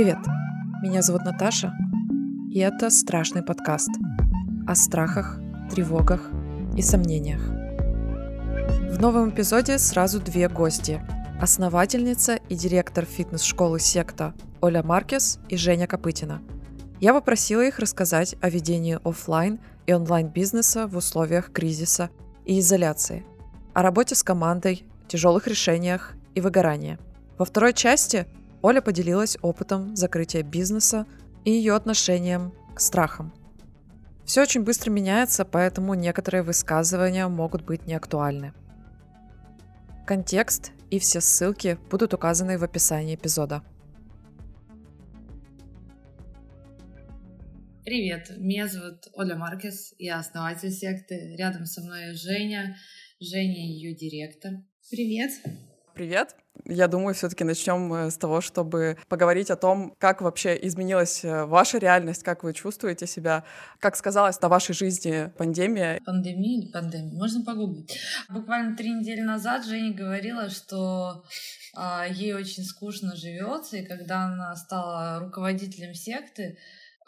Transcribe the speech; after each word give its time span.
Привет, 0.00 0.20
меня 0.82 1.02
зовут 1.02 1.26
Наташа, 1.26 1.74
и 2.50 2.58
это 2.58 2.88
страшный 2.88 3.42
подкаст 3.42 3.90
о 4.66 4.74
страхах, 4.74 5.38
тревогах 5.70 6.30
и 6.74 6.80
сомнениях. 6.80 7.42
В 8.90 8.98
новом 8.98 9.28
эпизоде 9.28 9.78
сразу 9.78 10.18
две 10.18 10.48
гости– 10.48 11.02
основательница 11.42 12.36
и 12.36 12.54
директор 12.54 13.04
фитнес-школы 13.04 13.78
«Секта» 13.78 14.32
Оля 14.62 14.82
Маркес 14.82 15.38
и 15.50 15.58
Женя 15.58 15.86
Копытина. 15.86 16.40
Я 16.98 17.12
попросила 17.12 17.60
их 17.60 17.78
рассказать 17.78 18.36
о 18.40 18.48
ведении 18.48 18.98
офлайн 19.04 19.60
и 19.86 19.92
онлайн-бизнеса 19.92 20.86
в 20.86 20.96
условиях 20.96 21.52
кризиса 21.52 22.08
и 22.46 22.60
изоляции, 22.60 23.22
о 23.74 23.82
работе 23.82 24.14
с 24.14 24.22
командой, 24.22 24.86
тяжелых 25.08 25.46
решениях 25.46 26.14
и 26.34 26.40
выгорании. 26.40 26.98
Во 27.36 27.44
второй 27.44 27.74
части 27.74 28.26
Оля 28.62 28.82
поделилась 28.82 29.38
опытом 29.40 29.96
закрытия 29.96 30.42
бизнеса 30.42 31.06
и 31.44 31.50
ее 31.50 31.74
отношением 31.74 32.52
к 32.74 32.80
страхам. 32.80 33.32
Все 34.24 34.42
очень 34.42 34.62
быстро 34.62 34.90
меняется, 34.90 35.44
поэтому 35.44 35.94
некоторые 35.94 36.42
высказывания 36.42 37.26
могут 37.26 37.62
быть 37.62 37.86
неактуальны. 37.86 38.52
Контекст 40.06 40.72
и 40.90 40.98
все 40.98 41.20
ссылки 41.20 41.78
будут 41.90 42.14
указаны 42.14 42.58
в 42.58 42.64
описании 42.64 43.14
эпизода. 43.14 43.62
Привет, 47.84 48.30
меня 48.36 48.68
зовут 48.68 49.08
Оля 49.14 49.36
Маркес, 49.36 49.94
я 49.98 50.18
основатель 50.18 50.70
секты. 50.70 51.34
Рядом 51.36 51.64
со 51.64 51.80
мной 51.80 52.14
Женя, 52.14 52.76
Женя 53.20 53.66
ее 53.66 53.94
директор. 53.94 54.52
Привет. 54.90 55.32
Привет. 55.94 56.36
Я 56.64 56.88
думаю, 56.88 57.14
все-таки 57.14 57.44
начнем 57.44 57.92
э, 57.92 58.10
с 58.10 58.16
того, 58.16 58.40
чтобы 58.40 58.96
поговорить 59.08 59.50
о 59.50 59.56
том, 59.56 59.94
как 59.98 60.20
вообще 60.20 60.58
изменилась 60.66 61.24
э, 61.24 61.44
ваша 61.44 61.78
реальность, 61.78 62.22
как 62.22 62.44
вы 62.44 62.52
чувствуете 62.52 63.06
себя, 63.06 63.44
как 63.78 63.96
сказалась 63.96 64.40
на 64.40 64.48
вашей 64.48 64.74
жизни 64.74 65.32
пандемия. 65.36 66.00
Пандемия 66.04 66.60
или 66.60 66.70
пандемия? 66.70 67.18
Можно 67.18 67.44
погуглить. 67.44 67.98
Буквально 68.28 68.76
три 68.76 68.92
недели 68.92 69.20
назад 69.20 69.64
Женя 69.64 69.94
говорила, 69.94 70.48
что 70.48 71.24
а, 71.74 72.06
ей 72.06 72.34
очень 72.34 72.64
скучно 72.64 73.16
живется, 73.16 73.76
и 73.76 73.86
когда 73.86 74.24
она 74.24 74.54
стала 74.56 75.20
руководителем 75.20 75.94
секты, 75.94 76.58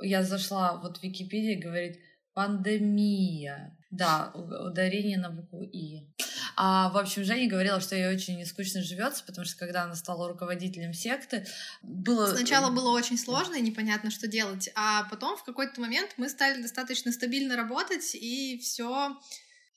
я 0.03 0.23
зашла 0.23 0.81
вот 0.83 0.99
в 0.99 1.03
Википедию 1.03 1.59
и 1.59 1.63
говорит 1.63 1.99
пандемия. 2.35 3.77
Да, 3.93 4.33
ударение 4.35 5.19
на 5.19 5.29
букву 5.29 5.63
И. 5.63 6.09
А, 6.57 6.89
в 6.89 6.97
общем, 6.97 7.25
Женя 7.25 7.49
говорила, 7.49 7.79
что 7.79 7.95
ей 7.95 8.09
очень 8.09 8.45
скучно 8.47 8.83
живется, 8.83 9.23
потому 9.23 9.45
что 9.45 9.59
когда 9.59 9.83
она 9.83 9.95
стала 9.95 10.29
руководителем 10.29 10.95
секты, 10.95 11.47
было... 11.83 12.27
Сначала 12.27 12.71
было 12.71 12.91
очень 12.91 13.19
сложно 13.19 13.55
и 13.55 13.61
непонятно, 13.61 14.11
что 14.11 14.29
делать, 14.29 14.71
а 14.75 15.05
потом 15.11 15.37
в 15.37 15.45
какой-то 15.45 15.79
момент 15.81 16.15
мы 16.17 16.31
стали 16.31 16.63
достаточно 16.63 17.13
стабильно 17.13 17.55
работать, 17.55 18.15
и 18.15 18.59
все 18.63 19.15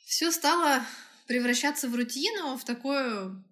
все 0.05 0.31
стало 0.31 0.81
превращаться 1.27 1.89
в 1.89 1.95
рутину, 1.95 2.58
в 2.58 2.63
такую 2.63 3.43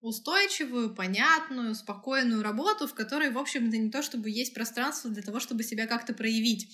устойчивую, 0.00 0.94
понятную, 0.94 1.74
спокойную 1.74 2.42
работу, 2.42 2.86
в 2.86 2.94
которой, 2.94 3.30
в 3.30 3.38
общем-то, 3.38 3.76
не 3.76 3.90
то 3.90 4.02
чтобы 4.02 4.30
есть 4.30 4.54
пространство 4.54 5.10
для 5.10 5.22
того, 5.22 5.40
чтобы 5.40 5.62
себя 5.62 5.86
как-то 5.86 6.14
проявить. 6.14 6.68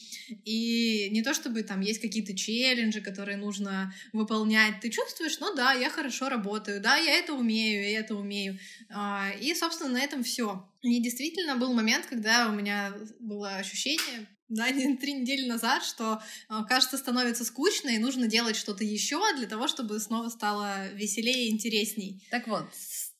И 0.44 1.08
не 1.10 1.22
то 1.22 1.34
чтобы 1.34 1.62
там 1.62 1.80
есть 1.80 2.00
какие-то 2.00 2.36
челленджи, 2.36 3.00
которые 3.00 3.36
нужно 3.36 3.92
выполнять. 4.12 4.80
Ты 4.80 4.91
чувствуешь, 4.91 5.41
ну 5.41 5.55
да, 5.55 5.72
я 5.72 5.91
хорошо 5.91 6.28
работаю, 6.28 6.80
да, 6.80 6.96
я 6.96 7.14
это 7.18 7.34
умею, 7.34 7.91
я 7.91 8.00
это 8.00 8.14
умею. 8.14 8.58
А, 8.91 9.30
и, 9.40 9.55
собственно, 9.55 9.90
на 9.90 10.00
этом 10.00 10.22
все. 10.22 10.68
И 10.83 11.02
действительно 11.02 11.56
был 11.56 11.72
момент, 11.72 12.06
когда 12.06 12.48
у 12.48 12.52
меня 12.52 12.94
было 13.18 13.56
ощущение, 13.56 14.28
да, 14.48 14.66
три 15.00 15.12
недели 15.14 15.48
назад, 15.48 15.84
что, 15.84 16.22
а, 16.48 16.64
кажется, 16.64 16.96
становится 16.96 17.44
скучно, 17.44 17.90
и 17.90 17.98
нужно 17.98 18.27
делать 18.27 18.56
что-то 18.56 18.84
еще 18.84 19.20
для 19.36 19.46
того, 19.46 19.68
чтобы 19.68 19.98
снова 19.98 20.28
стало 20.28 20.89
веселее 20.92 21.46
и 21.46 21.51
интересней. 21.51 22.22
Так 22.30 22.46
вот, 22.46 22.67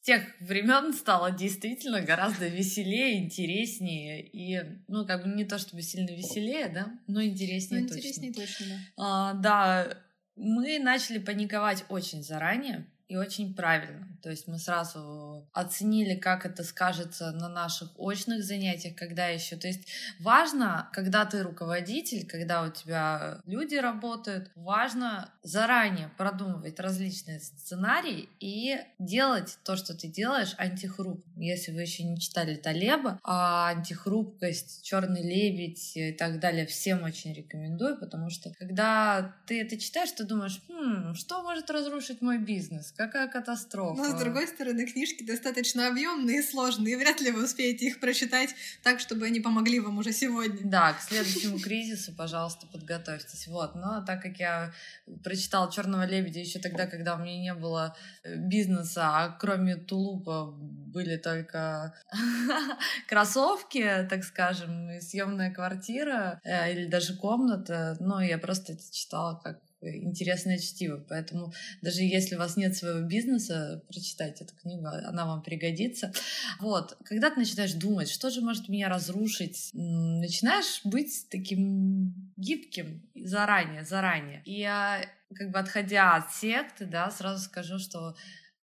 тех 0.07 0.23
времен 0.39 0.93
стало 0.95 1.33
действительно 1.33 2.01
гораздо 2.01 2.47
веселее, 2.47 3.19
интереснее 3.19 4.23
и, 4.23 4.63
ну, 4.87 5.05
как 5.05 5.25
бы 5.25 5.29
не 5.31 5.45
то 5.45 5.59
чтобы 5.59 5.83
сильно 5.83 6.11
веселее, 6.11 6.69
да, 6.69 6.97
но 7.09 7.25
интереснее, 7.25 7.81
но 7.81 7.89
интереснее 7.89 8.33
точно. 8.33 8.47
точно 8.47 8.67
да. 8.97 9.03
А, 9.05 9.35
да, 9.35 9.99
мы 10.37 10.79
начали 10.79 11.19
паниковать 11.19 11.85
очень 11.89 12.23
заранее 12.23 12.87
и 13.09 13.17
очень 13.17 13.55
правильно. 13.55 14.09
То 14.23 14.31
есть 14.31 14.49
мы 14.49 14.59
сразу 14.59 15.49
оценили, 15.53 16.17
как 16.17 16.45
это 16.45 16.65
скажется 16.65 17.31
на 17.31 17.49
наших 17.49 17.91
очных 17.97 18.43
занятиях, 18.43 18.97
когда 18.97 19.29
еще. 19.29 19.57
То 19.57 19.69
есть 19.69 19.87
важно, 20.19 20.89
когда 20.93 21.25
ты 21.25 21.43
руководитель, 21.43 22.27
когда 22.27 22.63
у 22.63 22.71
тебя 22.71 23.41
люди 23.47 23.77
работают, 23.77 24.51
важно 24.57 25.31
заранее 25.43 26.11
продумывать 26.17 26.81
различные 26.81 27.39
сценарии 27.39 28.29
и 28.41 28.79
делать 28.99 29.59
то, 29.63 29.77
что 29.77 29.97
ты 29.97 30.09
делаешь, 30.09 30.55
антихруп. 30.59 31.25
Если 31.37 31.71
вы 31.71 31.83
еще 31.83 32.03
не 32.03 32.19
читали 32.19 32.57
Талеба, 32.57 33.21
а 33.23 33.69
антихрупкость, 33.69 34.85
черный 34.85 35.23
лебедь 35.23 35.97
и 35.97 36.13
так 36.13 36.41
далее, 36.41 36.67
всем 36.67 37.05
очень 37.05 37.33
рекомендую, 37.33 37.99
потому 37.99 38.31
что 38.31 38.53
когда 38.59 39.37
ты 39.47 39.61
это 39.61 39.79
читаешь, 39.79 40.11
ты 40.11 40.25
думаешь, 40.25 40.61
хм, 40.69 41.15
что 41.15 41.43
может 41.43 41.71
разрушить 41.71 42.21
мой 42.21 42.39
бизнес? 42.39 42.93
Какая 42.97 43.29
катастрофа? 43.29 44.03
Но, 44.03 44.11
с 44.11 44.15
другой 44.19 44.49
стороны, 44.49 44.87
книжки 44.87 45.23
достаточно 45.23 45.89
объемные 45.89 46.39
и 46.39 46.43
сложные, 46.43 46.95
и 46.95 46.97
вряд 46.97 47.21
ли 47.21 47.31
вы 47.31 47.45
успеете 47.45 47.87
их 47.87 48.01
прочитать 48.01 48.55
так, 48.83 49.01
чтобы 49.01 49.27
они 49.27 49.41
помогли 49.41 49.81
вам 49.81 49.99
уже 49.99 50.13
сегодня. 50.13 50.61
Да, 50.65 50.95
к 50.95 51.03
следующему 51.03 51.59
кризису, 51.59 52.15
пожалуйста, 52.15 52.67
подготовьтесь. 52.67 53.47
Вот, 53.49 53.75
но 53.75 54.05
так 54.05 54.23
как 54.23 54.39
я 54.39 54.73
прочитала 55.23 55.71
Черного 55.71 56.07
лебедя 56.07 56.41
еще 56.41 56.59
тогда, 56.59 56.87
когда 56.87 57.17
у 57.17 57.19
меня 57.19 57.39
не 57.39 57.55
было 57.55 57.95
э, 58.23 58.37
бизнеса, 58.37 59.03
а 59.09 59.29
кроме 59.39 59.77
тулупа 59.77 60.47
были 60.57 61.17
только 61.17 61.95
кроссовки, 63.09 64.07
так 64.09 64.25
скажем, 64.25 65.01
съемная 65.01 65.53
квартира 65.53 66.41
э, 66.45 66.73
или 66.73 66.87
даже 66.87 67.17
комната, 67.17 67.97
но 68.01 68.23
я 68.23 68.39
просто 68.39 68.73
это 68.73 68.83
читала 68.93 69.41
как 69.43 69.66
интересное 69.95 70.59
чтиво. 70.59 71.05
Поэтому 71.09 71.53
даже 71.83 72.03
если 72.03 72.37
у 72.37 72.39
вас 72.39 72.57
нет 72.57 72.77
своего 72.77 73.01
бизнеса, 73.01 73.83
прочитайте 73.89 74.45
эту 74.45 74.55
книгу, 74.55 74.87
она 74.87 75.27
вам 75.27 75.43
пригодится. 75.43 76.13
Вот, 76.61 76.97
когда 77.05 77.31
ты 77.31 77.39
начинаешь 77.39 77.73
думать, 77.73 78.09
что 78.09 78.31
же 78.31 78.41
может 78.41 78.69
меня 78.69 78.89
разрушить, 78.89 79.71
начинаешь 79.73 80.81
быть 80.85 81.27
таким 81.31 82.33
гибким 82.37 83.03
заранее, 83.15 83.85
заранее. 83.85 84.43
И 84.45 84.61
я, 84.61 85.05
как 85.35 85.51
бы 85.51 85.59
отходя 85.59 86.17
от 86.17 86.33
секты, 86.33 86.87
да, 86.87 87.11
сразу 87.11 87.45
скажу, 87.45 87.79
что 87.79 88.17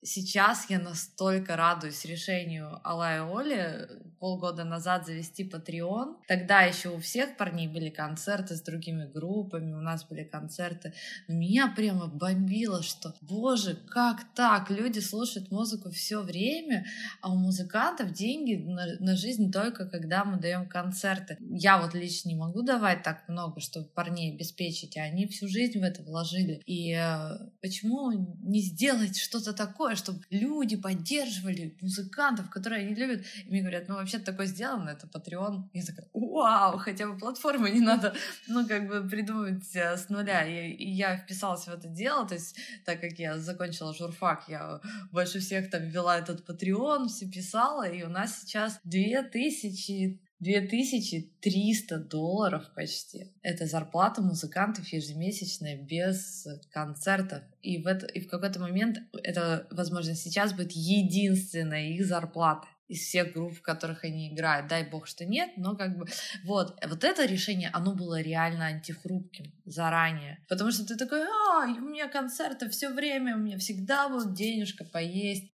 Сейчас 0.03 0.69
я 0.69 0.79
настолько 0.79 1.55
радуюсь 1.55 2.05
решению 2.05 2.79
Алла 2.85 3.15
и 3.15 3.19
Оли 3.19 3.87
полгода 4.19 4.63
назад 4.63 5.05
завести 5.05 5.47
Patreon. 5.47 6.15
Тогда 6.27 6.61
еще 6.61 6.89
у 6.89 6.99
всех 6.99 7.37
парней 7.37 7.67
были 7.67 7.89
концерты 7.89 8.55
с 8.55 8.61
другими 8.61 9.05
группами, 9.05 9.73
у 9.73 9.81
нас 9.81 10.05
были 10.05 10.23
концерты. 10.23 10.93
Меня 11.27 11.71
прямо 11.75 12.07
бомбило, 12.07 12.83
что, 12.83 13.13
боже, 13.21 13.75
как 13.89 14.23
так? 14.35 14.69
Люди 14.69 14.99
слушают 14.99 15.51
музыку 15.51 15.89
все 15.89 16.21
время, 16.21 16.85
а 17.21 17.31
у 17.31 17.35
музыкантов 17.35 18.13
деньги 18.13 18.55
на, 18.55 18.95
на 18.99 19.15
жизнь 19.15 19.51
только 19.51 19.87
когда 19.87 20.23
мы 20.25 20.37
даем 20.37 20.67
концерты. 20.67 21.37
Я 21.39 21.79
вот 21.79 21.93
лично 21.93 22.29
не 22.29 22.35
могу 22.35 22.61
давать 22.61 23.03
так 23.03 23.27
много, 23.27 23.59
чтобы 23.59 23.87
парней 23.87 24.33
обеспечить, 24.33 24.97
а 24.97 25.01
они 25.01 25.27
всю 25.27 25.47
жизнь 25.47 25.79
в 25.79 25.83
это 25.83 26.01
вложили. 26.03 26.61
И 26.65 26.93
э, 26.93 27.37
почему 27.61 28.11
не 28.41 28.61
сделать 28.61 29.17
что-то 29.17 29.53
такое, 29.53 29.86
такое, 29.87 29.95
чтобы 29.95 30.19
люди 30.29 30.75
поддерживали 30.75 31.77
музыкантов, 31.81 32.49
которые 32.49 32.85
они 32.85 32.95
любят. 32.95 33.25
И 33.45 33.49
мне 33.49 33.61
говорят, 33.61 33.87
ну 33.87 33.95
вообще 33.95 34.19
такое 34.19 34.45
сделано, 34.45 34.89
это 34.89 35.07
Patreon. 35.07 35.69
Я 35.73 35.83
такая, 35.83 36.07
вау, 36.13 36.77
хотя 36.77 37.07
бы 37.07 37.17
платформы 37.17 37.69
не 37.69 37.79
надо, 37.79 38.13
ну 38.47 38.67
как 38.67 38.87
бы 38.87 39.07
придумать 39.07 39.75
э, 39.75 39.95
с 39.95 40.09
нуля. 40.09 40.45
И, 40.45 40.71
и 40.71 40.89
я 40.89 41.15
вписалась 41.15 41.65
в 41.65 41.69
это 41.69 41.87
дело, 41.87 42.27
то 42.27 42.33
есть 42.33 42.57
так 42.85 42.99
как 42.99 43.13
я 43.19 43.37
закончила 43.37 43.93
журфак, 43.93 44.49
я 44.49 44.81
больше 45.11 45.39
всех 45.39 45.69
там 45.69 45.87
вела 45.87 46.17
этот 46.17 46.47
Patreon, 46.47 47.07
все 47.07 47.29
писала, 47.29 47.87
и 47.87 48.03
у 48.03 48.09
нас 48.09 48.41
сейчас 48.41 48.79
2000 48.83 50.26
2300 50.39 51.97
долларов 51.97 52.63
почти. 52.75 53.33
Это 53.41 53.65
зарплата 53.65 54.21
музыкантов 54.21 54.87
ежемесячная 54.87 55.77
без 55.77 56.47
концертов. 56.71 57.43
И 57.61 57.81
в, 57.81 57.87
это, 57.87 58.05
и 58.05 58.19
в 58.19 58.27
какой-то 58.27 58.59
момент 58.59 58.99
это, 59.23 59.67
возможно, 59.71 60.13
сейчас 60.15 60.53
будет 60.53 60.71
единственная 60.73 61.89
их 61.89 62.05
зарплата 62.05 62.67
из 62.87 63.01
всех 63.01 63.33
групп, 63.33 63.57
в 63.57 63.61
которых 63.61 64.03
они 64.03 64.33
играют. 64.33 64.67
Дай 64.67 64.89
бог, 64.89 65.07
что 65.07 65.25
нет, 65.25 65.51
но 65.57 65.75
как 65.75 65.97
бы 65.97 66.05
вот, 66.45 66.77
вот 66.87 67.03
это 67.03 67.25
решение, 67.25 67.69
оно 67.73 67.93
было 67.93 68.21
реально 68.21 68.67
антихрупким 68.67 69.51
заранее. 69.65 70.39
Потому 70.47 70.71
что 70.71 70.85
ты 70.85 70.95
такой, 70.95 71.23
а, 71.23 71.65
у 71.65 71.81
меня 71.81 72.07
концерты 72.07 72.69
все 72.69 72.89
время, 72.93 73.35
у 73.35 73.39
меня 73.39 73.57
всегда 73.57 74.07
будет 74.07 74.33
денежка 74.33 74.85
поесть. 74.85 75.51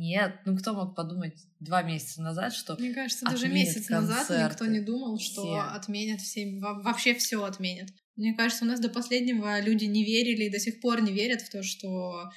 Нет, 0.00 0.36
ну 0.46 0.56
кто 0.56 0.72
мог 0.72 0.96
подумать 0.96 1.34
два 1.60 1.82
месяца 1.82 2.22
назад, 2.22 2.54
что 2.54 2.74
Мне 2.78 2.94
кажется, 2.94 3.26
даже 3.26 3.48
месяц 3.48 3.90
назад 3.90 4.26
никто 4.30 4.64
не 4.64 4.80
думал, 4.80 5.18
что 5.20 5.42
все. 5.42 5.60
отменят 5.60 6.22
все, 6.22 6.58
во- 6.58 6.80
вообще 6.80 7.14
все 7.14 7.44
отменят. 7.44 7.90
Мне 8.16 8.34
кажется, 8.34 8.64
у 8.64 8.68
нас 8.68 8.80
до 8.80 8.88
последнего 8.90 9.60
люди 9.60 9.84
не 9.84 10.04
верили 10.04 10.44
и 10.44 10.50
до 10.50 10.58
сих 10.58 10.80
пор 10.80 11.00
не 11.00 11.12
верят 11.12 11.40
в 11.42 11.50
то, 11.50 11.62
что 11.62 12.30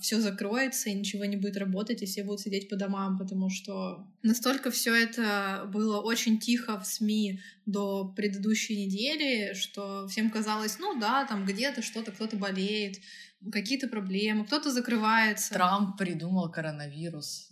все 0.00 0.18
закроется 0.20 0.88
и 0.88 0.94
ничего 0.94 1.24
не 1.26 1.36
будет 1.36 1.56
работать, 1.58 2.02
и 2.02 2.06
все 2.06 2.22
будут 2.22 2.40
сидеть 2.40 2.68
по 2.70 2.76
домам, 2.76 3.18
потому 3.18 3.50
что 3.50 4.06
настолько 4.22 4.70
все 4.70 4.94
это 4.94 5.68
было 5.72 6.00
очень 6.00 6.38
тихо 6.38 6.80
в 6.80 6.86
СМИ 6.86 7.40
до 7.66 8.12
предыдущей 8.16 8.84
недели, 8.86 9.52
что 9.54 10.06
всем 10.08 10.30
казалось, 10.30 10.78
ну 10.78 10.98
да, 10.98 11.24
там 11.26 11.44
где-то 11.44 11.82
что-то, 11.82 12.12
кто-то 12.12 12.36
болеет, 12.36 12.96
какие-то 13.52 13.88
проблемы, 13.88 14.44
кто-то 14.44 14.70
закрывается. 14.70 15.54
Трамп 15.54 15.96
придумал 15.96 16.50
коронавирус. 16.50 17.48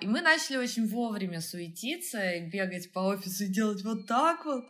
И 0.00 0.06
мы 0.06 0.20
начали 0.20 0.58
очень 0.58 0.86
вовремя 0.86 1.40
суетиться 1.40 2.32
и 2.32 2.50
бегать 2.50 2.92
по 2.92 3.00
офису 3.00 3.44
и 3.44 3.48
делать 3.48 3.82
вот 3.82 4.06
так 4.06 4.44
вот. 4.44 4.64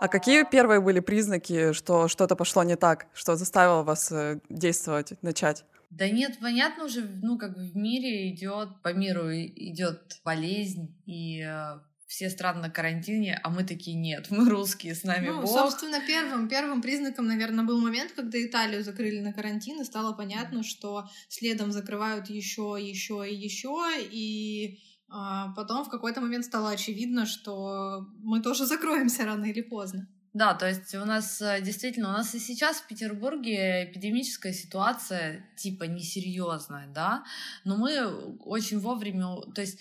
А 0.00 0.08
какие 0.08 0.44
первые 0.50 0.80
были 0.80 1.00
признаки, 1.00 1.74
что 1.74 2.08
что-то 2.08 2.34
пошло 2.34 2.62
не 2.62 2.76
так, 2.76 3.06
что 3.12 3.36
заставило 3.36 3.82
вас 3.82 4.10
э, 4.10 4.40
действовать, 4.48 5.22
начать? 5.22 5.66
Да 5.90 6.08
нет, 6.08 6.38
понятно 6.40 6.84
уже, 6.84 7.02
ну 7.22 7.36
как 7.36 7.54
бы 7.54 7.64
в 7.64 7.76
мире 7.76 8.30
идет, 8.30 8.80
по 8.82 8.94
миру 8.94 9.30
идет 9.30 10.20
болезнь, 10.24 10.96
и 11.04 11.42
э, 11.42 11.80
все 12.10 12.28
страны 12.28 12.60
на 12.60 12.70
карантине, 12.70 13.38
а 13.40 13.50
мы 13.50 13.62
такие 13.62 13.96
нет, 13.96 14.26
мы 14.30 14.50
русские, 14.50 14.96
с 14.96 15.04
нами 15.04 15.28
Ну, 15.28 15.42
Бог. 15.42 15.48
собственно, 15.48 16.00
первым, 16.04 16.48
первым 16.48 16.82
признаком, 16.82 17.28
наверное, 17.28 17.64
был 17.64 17.80
момент, 17.80 18.10
когда 18.16 18.44
Италию 18.44 18.82
закрыли 18.82 19.20
на 19.20 19.32
карантин, 19.32 19.80
и 19.80 19.84
стало 19.84 20.12
понятно, 20.12 20.64
что 20.64 21.08
следом 21.28 21.70
закрывают 21.70 22.28
еще, 22.28 22.76
еще 22.80 23.24
и 23.30 23.36
еще, 23.36 23.92
и 23.96 24.80
а, 25.08 25.52
потом 25.54 25.84
в 25.84 25.88
какой-то 25.88 26.20
момент 26.20 26.44
стало 26.44 26.70
очевидно, 26.70 27.26
что 27.26 28.08
мы 28.24 28.42
тоже 28.42 28.66
закроемся 28.66 29.24
рано 29.24 29.44
или 29.44 29.60
поздно. 29.60 30.08
Да, 30.32 30.54
то 30.54 30.68
есть 30.68 30.92
у 30.96 31.04
нас 31.04 31.40
э, 31.40 31.60
действительно, 31.60 32.08
у 32.08 32.12
нас 32.12 32.34
и 32.34 32.40
сейчас 32.40 32.78
в 32.78 32.86
Петербурге 32.88 33.84
эпидемическая 33.84 34.52
ситуация 34.52 35.48
типа 35.56 35.84
несерьезная, 35.84 36.88
да, 36.88 37.24
но 37.64 37.76
мы 37.76 38.04
очень 38.38 38.78
вовремя, 38.78 39.40
то 39.54 39.60
есть 39.60 39.78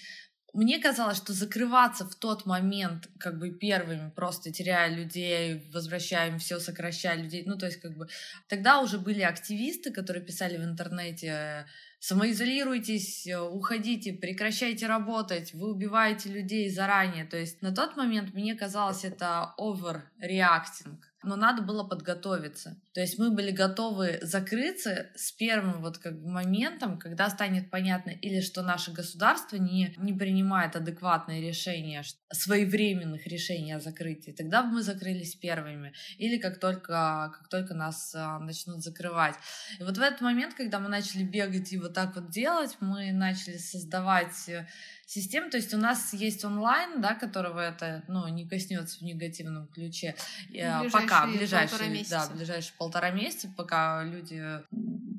мне 0.54 0.80
казалось, 0.80 1.18
что 1.18 1.34
закрываться 1.34 2.06
в 2.06 2.16
тот 2.16 2.46
момент 2.46 3.08
как 3.20 3.38
бы 3.40 3.52
первыми, 3.52 4.10
просто 4.10 4.52
теряя 4.52 4.90
людей, 4.90 5.70
возвращаем 5.74 6.40
все, 6.40 6.60
сокращая 6.60 7.18
людей, 7.18 7.44
ну 7.46 7.58
то 7.58 7.66
есть 7.66 7.80
как 7.82 7.96
бы 7.98 8.08
тогда 8.48 8.80
уже 8.80 8.98
были 8.98 9.22
активисты, 9.22 9.92
которые 9.92 10.26
писали 10.26 10.58
в 10.58 10.64
интернете 10.64 11.66
самоизолируйтесь, 12.00 13.28
э, 13.28 13.40
уходите, 13.40 14.14
прекращайте 14.14 14.88
работать, 14.88 15.54
вы 15.54 15.72
убиваете 15.72 16.30
людей 16.30 16.70
заранее. 16.70 17.26
То 17.26 17.38
есть 17.38 17.62
на 17.62 17.74
тот 17.74 17.98
момент 17.98 18.34
мне 18.34 18.56
казалось 18.56 19.04
это 19.04 19.54
overreacting, 19.60 20.98
но 21.24 21.36
надо 21.36 21.62
было 21.62 21.84
подготовиться. 21.84 22.82
То 22.94 23.02
есть 23.02 23.20
мы 23.20 23.32
были 23.32 23.52
готовы 23.52 24.20
закрыться 24.22 25.10
с 25.16 25.32
первым 25.32 25.82
вот 25.82 25.98
как 25.98 26.22
бы 26.22 26.30
моментом, 26.30 26.98
когда 26.98 27.30
станет 27.30 27.70
понятно 27.70 28.12
или 28.12 28.42
что 28.42 28.62
наше 28.62 28.92
государство 28.92 29.58
не, 29.58 29.94
не 29.98 30.14
принимает 30.14 30.76
адекватные 30.76 31.42
решения, 31.42 32.04
своевременных 32.32 33.28
решений 33.28 33.74
о 33.74 33.80
закрытии. 33.80 34.32
Тогда 34.32 34.64
бы 34.64 34.76
мы 34.76 34.82
закрылись 34.82 35.36
первыми. 35.36 35.94
Или 36.18 36.38
как 36.38 36.60
только, 36.60 37.32
как 37.38 37.50
только 37.50 37.74
нас 37.74 38.14
а, 38.16 38.40
начнут 38.40 38.82
закрывать. 38.82 39.36
И 39.80 39.84
вот 39.84 39.98
в 39.98 40.02
этот 40.02 40.22
момент, 40.22 40.54
когда 40.54 40.80
мы 40.80 40.88
начали 40.88 41.24
бегать 41.24 41.74
и 41.74 41.78
вот 41.78 41.94
так 41.94 42.16
вот 42.16 42.30
делать, 42.30 42.78
мы 42.80 43.12
начали 43.12 43.58
создавать 43.58 44.48
э, 44.48 44.68
систем. 45.10 45.50
То 45.50 45.58
есть 45.58 45.74
у 45.74 45.78
нас 45.78 46.14
есть 46.14 46.46
онлайн, 46.46 47.02
да, 47.02 47.16
которого 47.16 47.60
это 47.60 48.04
ну, 48.08 48.28
не 48.28 48.48
коснется 48.48 49.00
в 49.00 49.02
негативном 49.02 49.68
ключе. 49.68 50.16
Ближайшие 50.50 50.88
Э, 50.88 50.90
пока, 50.92 51.26
полтора 51.26 51.26
ближайшие, 51.26 52.06
да, 52.10 52.28
ближайшие 52.28 52.74
полтора 52.78 53.10
месяца, 53.10 53.52
пока 53.58 54.04
люди 54.04 54.40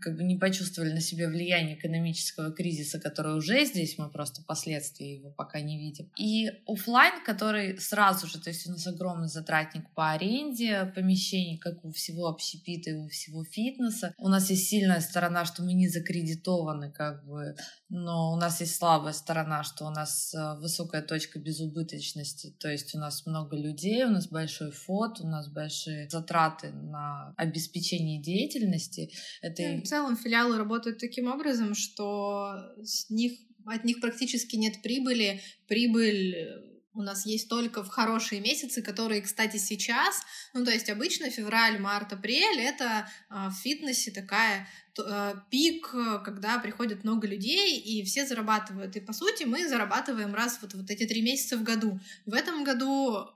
как 0.01 0.17
бы 0.17 0.25
не 0.25 0.37
почувствовали 0.37 0.93
на 0.93 1.01
себе 1.01 1.29
влияние 1.29 1.77
экономического 1.77 2.53
кризиса, 2.53 2.99
который 2.99 3.37
уже 3.37 3.65
здесь, 3.65 3.99
мы 3.99 4.11
просто 4.11 4.43
последствия 4.43 5.17
его 5.17 5.31
пока 5.31 5.61
не 5.61 5.79
видим. 5.79 6.11
И 6.17 6.51
оффлайн, 6.67 7.25
который 7.25 7.79
сразу 7.79 8.27
же, 8.27 8.41
то 8.41 8.51
есть 8.51 8.67
у 8.67 8.71
нас 8.71 8.87
огромный 8.87 9.29
затратник 9.29 9.85
по 9.95 10.11
аренде 10.11 10.91
помещений, 10.95 11.59
как 11.59 11.85
у 11.85 11.93
всего 11.93 12.29
общепита 12.29 12.91
и 12.91 12.95
у 12.95 13.09
всего 13.09 13.45
фитнеса. 13.45 14.15
У 14.19 14.29
нас 14.29 14.51
есть 14.51 14.69
сильная 14.69 15.01
сторона, 15.01 15.45
что 15.45 15.63
мы 15.63 15.73
не 15.73 15.89
закредитованы, 15.89 16.91
как 16.91 17.25
бы, 17.27 17.55
но 17.89 18.33
у 18.33 18.37
нас 18.37 18.61
есть 18.61 18.77
слабая 18.77 19.13
сторона, 19.13 19.63
что 19.65 19.87
у 19.87 19.91
нас 19.91 20.35
э, 20.35 20.57
высокая 20.59 21.03
точка 21.03 21.39
безубыточности, 21.39 22.55
то 22.59 22.71
есть 22.71 22.95
у 22.95 22.99
нас 22.99 23.27
много 23.27 23.57
людей, 23.57 24.05
у 24.05 24.11
нас 24.11 24.29
большой 24.29 24.71
фот, 24.71 25.21
у 25.21 25.27
нас 25.27 25.49
большие 25.49 26.09
затраты 26.09 26.71
на 26.73 27.35
обеспечение 27.37 28.21
деятельности. 28.21 29.11
Это 29.43 29.63
целом 29.91 30.17
филиалы 30.17 30.57
работают 30.57 30.99
таким 30.99 31.27
образом, 31.27 31.75
что 31.75 32.75
с 32.83 33.11
них, 33.11 33.33
от 33.67 33.85
них 33.85 34.01
практически 34.01 34.57
нет 34.57 34.81
прибыли. 34.83 35.43
Прибыль 35.67 36.35
э, 36.35 36.71
у 36.95 37.03
нас 37.03 37.27
есть 37.27 37.49
только 37.49 37.83
в 37.83 37.89
хорошие 37.89 38.41
месяцы, 38.41 38.83
которые, 38.83 39.23
кстати, 39.23 39.57
сейчас, 39.57 40.23
ну, 40.55 40.65
то 40.65 40.71
есть 40.71 40.89
обычно 40.89 41.31
февраль, 41.31 41.79
март, 41.79 42.13
апрель— 42.13 42.61
это 42.61 43.09
а, 43.29 43.51
в 43.51 43.55
фитнесе 43.55 44.11
такая 44.11 44.69
э, 44.99 45.35
пик, 45.51 45.91
э, 45.95 46.21
когда 46.25 46.59
приходит 46.59 47.05
много 47.05 47.27
людей, 47.27 47.79
и 47.79 48.05
все 48.05 48.27
зарабатывают. 48.27 48.97
И, 48.97 49.01
по 49.01 49.13
сути, 49.13 49.45
мы 49.45 49.69
зарабатываем 49.69 50.35
раз 50.35 50.59
вот, 50.63 50.75
вот 50.75 50.91
эти 50.91 51.07
три 51.07 51.23
месяца 51.23 51.57
в 51.57 51.63
году. 51.63 51.99
В 52.27 52.35
этом 52.35 52.65
году 52.65 53.29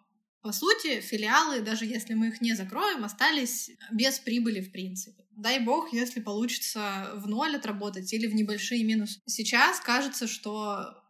по 0.45 0.53
сути, 0.53 1.01
филиалы, 1.01 1.62
даже 1.62 1.87
если 1.87 2.12
мы 2.12 2.29
их 2.29 2.43
не 2.43 2.53
закроем, 2.53 3.03
остались 3.03 3.71
без 3.91 4.19
прибыли 4.19 4.61
в 4.61 4.73
принципе. 4.73 5.24
Дай 5.37 5.61
бог, 5.61 5.93
если 5.93 6.21
получится 6.21 7.13
в 7.17 7.27
ноль 7.29 7.57
отработать 7.57 8.13
или 8.13 8.27
в 8.27 8.35
небольшие 8.35 8.85
минусы. 8.85 9.21
Сейчас 9.27 9.81
кажется, 9.81 10.27
что 10.27 11.05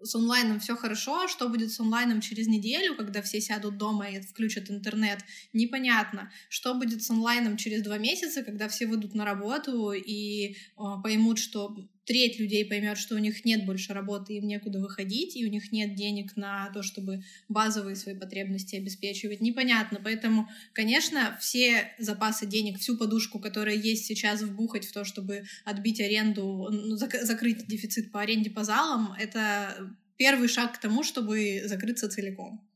с 0.00 0.14
онлайном 0.14 0.60
все 0.60 0.76
хорошо, 0.76 1.28
что 1.28 1.48
будет 1.48 1.72
с 1.72 1.80
онлайном 1.80 2.20
через 2.20 2.46
неделю, 2.46 2.96
когда 2.96 3.22
все 3.22 3.40
сядут 3.40 3.78
дома 3.78 4.08
и 4.08 4.20
включат 4.20 4.70
интернет, 4.70 5.20
непонятно. 5.52 6.30
Что 6.48 6.74
будет 6.74 7.02
с 7.02 7.10
онлайном 7.10 7.56
через 7.56 7.82
два 7.82 7.98
месяца, 7.98 8.42
когда 8.42 8.68
все 8.68 8.86
выйдут 8.86 9.14
на 9.14 9.24
работу 9.24 9.92
и 9.92 10.52
э, 10.52 10.54
поймут, 11.02 11.38
что 11.38 11.76
треть 12.08 12.40
людей 12.40 12.64
поймет, 12.64 12.96
что 12.96 13.14
у 13.14 13.18
них 13.18 13.44
нет 13.44 13.66
больше 13.66 13.92
работы, 13.92 14.32
им 14.32 14.48
некуда 14.48 14.80
выходить, 14.80 15.36
и 15.36 15.44
у 15.46 15.50
них 15.50 15.70
нет 15.72 15.94
денег 15.94 16.36
на 16.36 16.70
то, 16.70 16.82
чтобы 16.82 17.22
базовые 17.48 17.96
свои 17.96 18.14
потребности 18.14 18.76
обеспечивать. 18.76 19.42
Непонятно. 19.42 20.00
Поэтому, 20.02 20.48
конечно, 20.72 21.36
все 21.38 21.92
запасы 21.98 22.46
денег, 22.46 22.78
всю 22.78 22.96
подушку, 22.96 23.38
которая 23.38 23.76
есть 23.76 24.06
сейчас, 24.06 24.40
вбухать 24.40 24.86
в 24.86 24.92
то, 24.92 25.04
чтобы 25.04 25.44
отбить 25.66 26.00
аренду, 26.00 26.68
ну, 26.72 26.96
зак- 26.96 27.22
закрыть 27.24 27.66
дефицит 27.66 28.10
по 28.10 28.22
аренде 28.22 28.50
по 28.50 28.64
залам, 28.64 29.14
это 29.18 29.94
первый 30.16 30.48
шаг 30.48 30.74
к 30.74 30.80
тому, 30.80 31.04
чтобы 31.04 31.62
закрыться 31.66 32.08
целиком. 32.08 32.67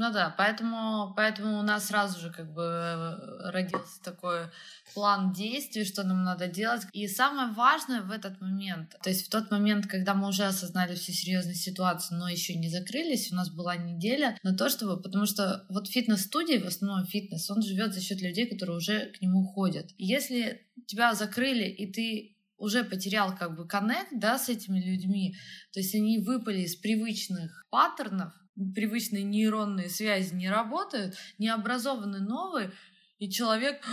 Ну 0.00 0.12
да, 0.12 0.32
поэтому, 0.38 1.12
поэтому 1.16 1.58
у 1.58 1.62
нас 1.62 1.88
сразу 1.88 2.20
же 2.20 2.30
как 2.30 2.52
бы 2.52 3.18
родился 3.50 4.00
такой 4.00 4.42
план 4.94 5.32
действий, 5.32 5.84
что 5.84 6.04
нам 6.04 6.22
надо 6.22 6.46
делать. 6.46 6.82
И 6.92 7.08
самое 7.08 7.52
важное 7.52 8.02
в 8.02 8.12
этот 8.12 8.40
момент, 8.40 8.94
то 9.02 9.10
есть 9.10 9.26
в 9.26 9.28
тот 9.28 9.50
момент, 9.50 9.88
когда 9.88 10.14
мы 10.14 10.28
уже 10.28 10.44
осознали 10.44 10.94
всю 10.94 11.10
серьезность 11.10 11.64
ситуации, 11.64 12.14
но 12.14 12.28
еще 12.28 12.54
не 12.54 12.68
закрылись, 12.68 13.32
у 13.32 13.34
нас 13.34 13.50
была 13.50 13.74
неделя 13.74 14.38
на 14.44 14.56
то, 14.56 14.68
чтобы, 14.68 15.02
потому 15.02 15.26
что 15.26 15.66
вот 15.68 15.88
фитнес-студии, 15.88 16.58
в 16.58 16.66
основном 16.66 17.04
фитнес, 17.04 17.50
он 17.50 17.60
живет 17.60 17.92
за 17.92 18.00
счет 18.00 18.22
людей, 18.22 18.46
которые 18.46 18.76
уже 18.76 19.06
к 19.06 19.20
нему 19.20 19.42
ходят. 19.48 19.90
Если 19.98 20.64
тебя 20.86 21.12
закрыли, 21.14 21.64
и 21.64 21.92
ты 21.92 22.36
уже 22.56 22.84
потерял 22.84 23.36
как 23.36 23.56
бы 23.56 23.66
коннект, 23.66 24.12
да, 24.12 24.38
с 24.38 24.48
этими 24.48 24.78
людьми, 24.78 25.34
то 25.72 25.80
есть 25.80 25.92
они 25.96 26.18
выпали 26.18 26.60
из 26.60 26.76
привычных 26.76 27.66
паттернов, 27.70 28.32
привычные 28.74 29.22
нейронные 29.22 29.88
связи 29.88 30.34
не 30.34 30.50
работают, 30.50 31.16
не 31.38 31.48
образованы 31.48 32.20
новые, 32.20 32.72
и 33.18 33.28
человек, 33.28 33.84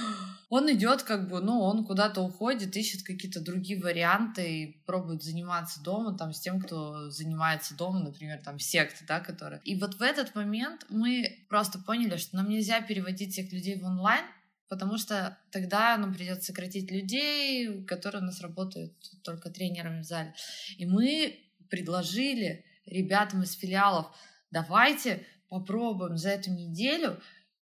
он 0.50 0.72
идет 0.72 1.02
как 1.02 1.28
бы, 1.28 1.42
ну, 1.42 1.60
он 1.60 1.84
куда-то 1.84 2.22
уходит, 2.22 2.78
ищет 2.78 3.02
какие-то 3.02 3.42
другие 3.42 3.82
варианты 3.82 4.64
и 4.64 4.84
пробует 4.86 5.24
заниматься 5.24 5.82
дома, 5.82 6.16
там, 6.16 6.32
с 6.32 6.40
тем, 6.40 6.62
кто 6.62 7.10
занимается 7.10 7.76
дома, 7.76 8.02
например, 8.02 8.40
там, 8.44 8.60
секты, 8.60 9.04
да, 9.08 9.20
которые. 9.20 9.62
И 9.64 9.80
вот 9.80 9.96
в 9.96 10.02
этот 10.04 10.36
момент 10.36 10.86
мы 10.90 11.44
просто 11.50 11.80
поняли, 11.80 12.18
что 12.18 12.36
нам 12.36 12.50
нельзя 12.50 12.82
переводить 12.82 13.34
всех 13.34 13.52
людей 13.52 13.80
в 13.80 13.84
онлайн, 13.84 14.26
потому 14.70 15.00
что 15.00 15.36
тогда 15.52 15.98
нам 15.98 16.14
придется 16.14 16.48
сократить 16.48 16.92
людей, 16.92 17.84
которые 17.86 18.22
у 18.22 18.26
нас 18.26 18.42
работают 18.42 18.94
только 19.24 19.50
тренерами 19.50 20.02
в 20.02 20.06
зале. 20.06 20.36
И 20.78 20.86
мы 20.86 21.40
предложили 21.72 22.64
ребятам 22.86 23.42
из 23.42 23.54
филиалов, 23.54 24.16
давайте 24.56 25.26
попробуем 25.50 26.18
за 26.18 26.30
эту 26.30 26.50
неделю 26.50 27.20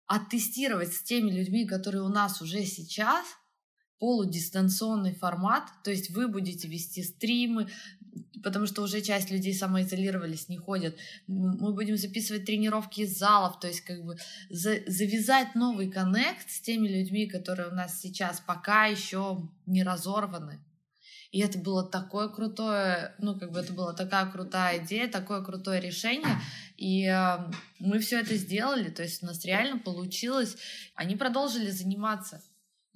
оттестировать 0.07 0.91
с 0.91 1.03
теми 1.03 1.29
людьми, 1.29 1.67
которые 1.67 2.01
у 2.01 2.09
нас 2.09 2.41
уже 2.41 2.65
сейчас, 2.65 3.25
полудистанционный 3.99 5.13
формат, 5.13 5.65
то 5.83 5.91
есть 5.91 6.09
вы 6.09 6.27
будете 6.27 6.67
вести 6.67 7.03
стримы, 7.03 7.67
потому 8.43 8.65
что 8.65 8.81
уже 8.81 9.01
часть 9.01 9.29
людей 9.29 9.53
самоизолировались, 9.53 10.49
не 10.49 10.57
ходят. 10.57 10.95
Мы 11.27 11.73
будем 11.73 11.95
записывать 11.95 12.45
тренировки 12.45 13.01
из 13.01 13.15
залов, 13.15 13.59
то 13.59 13.67
есть 13.67 13.81
как 13.81 14.03
бы 14.03 14.17
за, 14.49 14.79
завязать 14.87 15.53
новый 15.53 15.91
коннект 15.91 16.49
с 16.49 16.59
теми 16.61 16.87
людьми, 16.87 17.27
которые 17.27 17.69
у 17.69 17.75
нас 17.75 17.99
сейчас 18.01 18.39
пока 18.39 18.85
еще 18.85 19.47
не 19.67 19.83
разорваны. 19.83 20.59
И 21.31 21.39
это 21.41 21.59
было 21.59 21.87
такое 21.87 22.27
крутое, 22.27 23.13
ну, 23.19 23.37
как 23.39 23.51
бы 23.51 23.59
это 23.59 23.71
была 23.71 23.93
такая 23.93 24.25
крутая 24.31 24.83
идея, 24.83 25.07
такое 25.07 25.43
крутое 25.43 25.79
решение. 25.79 26.41
И 26.75 27.05
э, 27.05 27.37
мы 27.79 27.99
все 27.99 28.19
это 28.19 28.35
сделали, 28.35 28.89
то 28.89 29.03
есть 29.03 29.21
у 29.21 29.27
нас 29.27 29.45
реально 29.45 29.77
получилось. 29.77 30.57
Они 30.95 31.15
продолжили 31.15 31.69
заниматься. 31.69 32.41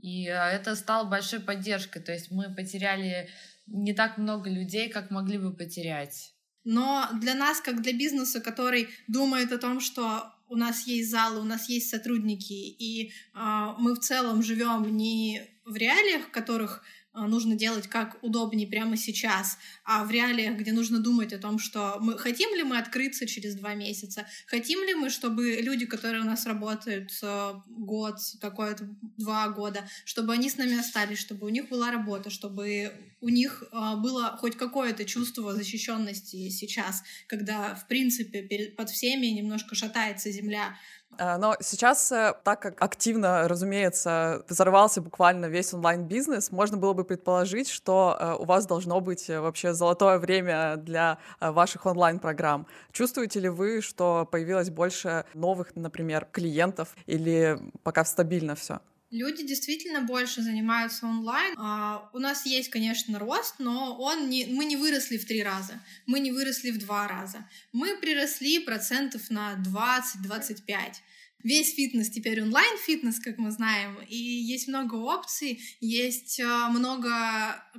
И 0.02 0.28
э, 0.28 0.34
это 0.34 0.76
стало 0.76 1.08
большой 1.08 1.42
поддержкой. 1.42 2.02
То 2.02 2.12
есть 2.12 2.32
мы 2.32 2.54
потеряли 2.54 3.30
не 3.68 3.94
так 3.94 4.18
много 4.18 4.50
людей, 4.50 4.90
как 4.90 5.12
могли 5.12 5.38
бы 5.38 5.56
потерять. 5.56 6.34
Но 6.64 7.08
для 7.22 7.36
нас, 7.36 7.62
как 7.62 7.82
для 7.82 7.94
бизнеса, 7.94 8.42
который 8.42 8.90
думает 9.08 9.52
о 9.52 9.60
том, 9.60 9.80
что 9.80 10.34
у 10.48 10.56
нас 10.56 10.88
есть 10.88 11.12
залы, 11.12 11.42
у 11.42 11.46
нас 11.46 11.70
есть 11.70 11.90
сотрудники, 11.90 12.54
и 12.54 13.10
э, 13.10 13.74
мы 13.78 13.94
в 13.94 14.00
целом 14.00 14.42
живем 14.42 14.96
не 14.96 15.42
в 15.66 15.76
реалиях, 15.76 16.28
в 16.28 16.32
которых 16.32 16.84
нужно 17.14 17.56
делать 17.56 17.88
как 17.88 18.18
удобнее 18.24 18.68
прямо 18.68 18.98
сейчас, 18.98 19.58
а 19.84 20.04
в 20.04 20.12
реалиях, 20.12 20.58
где 20.58 20.72
нужно 20.72 21.00
думать 21.00 21.34
о 21.34 21.38
том, 21.38 21.60
что 21.60 21.98
мы 22.00 22.18
хотим 22.18 22.56
ли 22.56 22.64
мы 22.64 22.78
открыться 22.78 23.28
через 23.28 23.56
два 23.56 23.76
месяца, 23.76 24.26
хотим 24.48 24.84
ли 24.84 24.96
мы, 24.96 25.10
чтобы 25.10 25.60
люди, 25.62 25.86
которые 25.86 26.22
у 26.22 26.26
нас 26.26 26.46
работают 26.46 27.12
э, 27.22 27.54
год, 27.68 28.18
какое-то 28.42 28.90
два 29.18 29.50
года, 29.50 29.88
чтобы 30.06 30.34
они 30.34 30.50
с 30.50 30.58
нами 30.58 30.80
остались, 30.80 31.20
чтобы 31.20 31.46
у 31.46 31.50
них 31.50 31.70
была 31.70 31.92
работа, 31.92 32.30
чтобы 32.30 32.92
у 33.24 33.30
них 33.30 33.64
э, 33.64 33.96
было 33.98 34.38
хоть 34.38 34.58
какое-то 34.58 35.06
чувство 35.06 35.54
защищенности 35.54 36.50
сейчас, 36.50 37.04
когда, 37.28 37.74
в 37.76 37.88
принципе, 37.88 38.74
под 38.78 38.90
всеми 38.90 39.28
немножко 39.28 39.76
шатается 39.76 40.32
земля, 40.32 40.76
Э, 41.18 41.38
но 41.38 41.56
сейчас, 41.60 42.12
э, 42.12 42.34
так 42.44 42.62
как 42.62 42.82
активно, 42.82 43.48
разумеется, 43.48 44.44
взорвался 44.50 45.02
буквально 45.02 45.46
весь 45.46 45.74
онлайн-бизнес, 45.74 46.52
можно 46.52 46.78
было 46.78 46.94
бы 46.94 47.04
предположить, 47.04 47.70
что 47.70 48.18
э, 48.20 48.36
у 48.40 48.46
вас 48.46 48.66
должно 48.66 49.00
быть 49.00 49.30
вообще 49.30 49.74
золотое 49.74 50.18
время 50.18 50.78
для 50.78 51.18
ваших 51.40 51.86
онлайн-программ. 51.86 52.68
Чувствуете 52.92 53.40
ли 53.40 53.50
вы, 53.50 53.82
что 53.82 54.28
появилось 54.32 54.70
больше 54.70 55.26
новых, 55.34 55.76
например, 55.76 56.28
клиентов 56.32 56.96
или 57.06 57.60
пока 57.84 58.06
стабильно 58.06 58.56
все? 58.56 58.80
Люди 59.14 59.46
действительно 59.46 60.02
больше 60.02 60.42
занимаются 60.42 61.06
онлайн. 61.06 61.54
А, 61.56 62.10
у 62.14 62.18
нас 62.18 62.48
есть, 62.48 62.72
конечно, 62.72 63.20
рост, 63.20 63.56
но 63.60 63.96
он 64.00 64.28
не, 64.28 64.48
мы 64.48 64.66
не 64.66 64.76
выросли 64.76 65.18
в 65.18 65.26
три 65.28 65.44
раза, 65.44 65.80
мы 66.08 66.20
не 66.20 66.32
выросли 66.32 66.72
в 66.72 66.80
два 66.80 67.08
раза. 67.08 67.48
Мы 67.74 67.96
приросли 67.96 68.58
процентов 68.58 69.30
на 69.30 69.54
20-25 69.64 70.96
весь 71.44 71.76
фитнес 71.76 72.10
теперь 72.10 72.42
онлайн-фитнес, 72.42 73.20
как 73.20 73.38
мы 73.38 73.52
знаем, 73.52 73.98
и 74.08 74.16
есть 74.16 74.68
много 74.68 74.96
опций, 74.96 75.60
есть 75.82 76.40
а, 76.40 76.70
много 76.70 77.12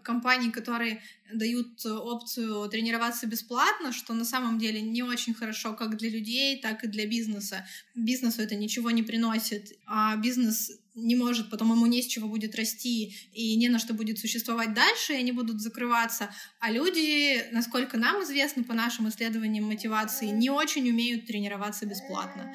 компаний, 0.02 0.50
которые 0.50 1.02
дают 1.32 1.84
опцию 1.84 2.68
тренироваться 2.68 3.26
бесплатно, 3.26 3.92
что 3.92 4.12
на 4.12 4.24
самом 4.24 4.58
деле 4.58 4.82
не 4.82 5.02
очень 5.02 5.34
хорошо 5.34 5.72
как 5.72 5.96
для 5.96 6.10
людей, 6.10 6.60
так 6.60 6.84
и 6.84 6.88
для 6.88 7.06
бизнеса. 7.06 7.66
Бизнесу 7.94 8.42
это 8.42 8.54
ничего 8.54 8.90
не 8.90 9.02
приносит, 9.02 9.72
а 9.86 10.14
бизнес 10.16 10.70
не 10.94 11.16
может, 11.16 11.50
потом 11.50 11.72
ему 11.72 11.86
не 11.86 12.02
с 12.02 12.06
чего 12.06 12.28
будет 12.28 12.54
расти 12.54 13.14
и 13.32 13.56
не 13.56 13.68
на 13.68 13.78
что 13.78 13.94
будет 13.94 14.18
существовать 14.18 14.74
дальше, 14.74 15.12
и 15.12 15.16
они 15.16 15.32
будут 15.32 15.60
закрываться. 15.60 16.30
А 16.60 16.70
люди, 16.70 17.50
насколько 17.52 17.96
нам 17.96 18.22
известно 18.22 18.62
по 18.62 18.74
нашим 18.74 19.08
исследованиям 19.08 19.64
мотивации, 19.64 20.26
не 20.26 20.50
очень 20.50 20.88
умеют 20.88 21.26
тренироваться 21.26 21.86
бесплатно. 21.86 22.54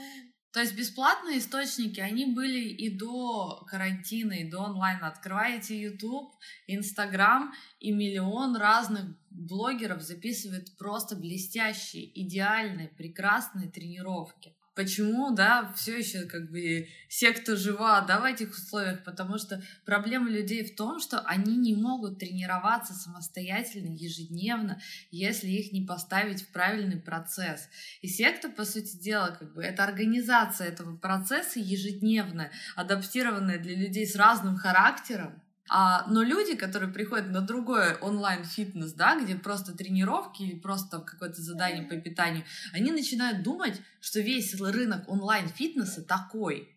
То 0.51 0.61
есть 0.61 0.75
бесплатные 0.75 1.37
источники, 1.37 1.99
они 1.99 2.25
были 2.25 2.59
и 2.59 2.89
до 2.89 3.63
карантина, 3.67 4.33
и 4.33 4.49
до 4.49 4.63
онлайна. 4.63 5.07
Открываете 5.07 5.79
YouTube, 5.79 6.33
Instagram, 6.65 7.53
и 7.79 7.91
миллион 7.91 8.55
разных 8.55 9.15
блогеров 9.29 10.01
записывает 10.01 10.75
просто 10.77 11.15
блестящие, 11.15 12.09
идеальные, 12.23 12.87
прекрасные 12.87 13.69
тренировки 13.69 14.55
почему, 14.79 15.31
да, 15.31 15.73
все 15.75 15.97
еще 15.97 16.21
как 16.21 16.49
бы 16.49 16.87
секта 17.09 17.57
жива, 17.57 17.99
да, 17.99 18.21
в 18.21 18.23
этих 18.23 18.51
условиях, 18.51 19.03
потому 19.03 19.37
что 19.37 19.61
проблема 19.83 20.29
людей 20.29 20.63
в 20.63 20.73
том, 20.77 21.01
что 21.01 21.19
они 21.19 21.57
не 21.57 21.75
могут 21.75 22.19
тренироваться 22.19 22.93
самостоятельно, 22.93 23.93
ежедневно, 23.93 24.81
если 25.11 25.49
их 25.49 25.73
не 25.73 25.81
поставить 25.81 26.43
в 26.43 26.53
правильный 26.53 26.95
процесс. 26.95 27.67
И 28.01 28.07
секта, 28.07 28.47
по 28.47 28.63
сути 28.63 28.95
дела, 28.95 29.35
как 29.37 29.53
бы 29.53 29.61
это 29.61 29.83
организация 29.83 30.69
этого 30.69 30.95
процесса 30.95 31.59
ежедневная, 31.59 32.49
адаптированная 32.77 33.59
для 33.59 33.75
людей 33.75 34.07
с 34.07 34.15
разным 34.15 34.55
характером, 34.55 35.43
а, 35.69 36.05
но 36.07 36.23
люди, 36.23 36.55
которые 36.55 36.91
приходят 36.91 37.29
на 37.29 37.41
другой 37.41 37.95
онлайн-фитнес, 37.95 38.93
да, 38.93 39.19
где 39.19 39.35
просто 39.35 39.75
тренировки 39.75 40.41
или 40.41 40.59
просто 40.59 40.99
какое-то 40.99 41.41
задание 41.41 41.83
по 41.83 41.95
питанию, 41.95 42.43
они 42.73 42.91
начинают 42.91 43.43
думать, 43.43 43.79
что 44.01 44.19
весь 44.19 44.59
рынок 44.59 45.07
онлайн-фитнеса 45.07 46.03
такой. 46.03 46.75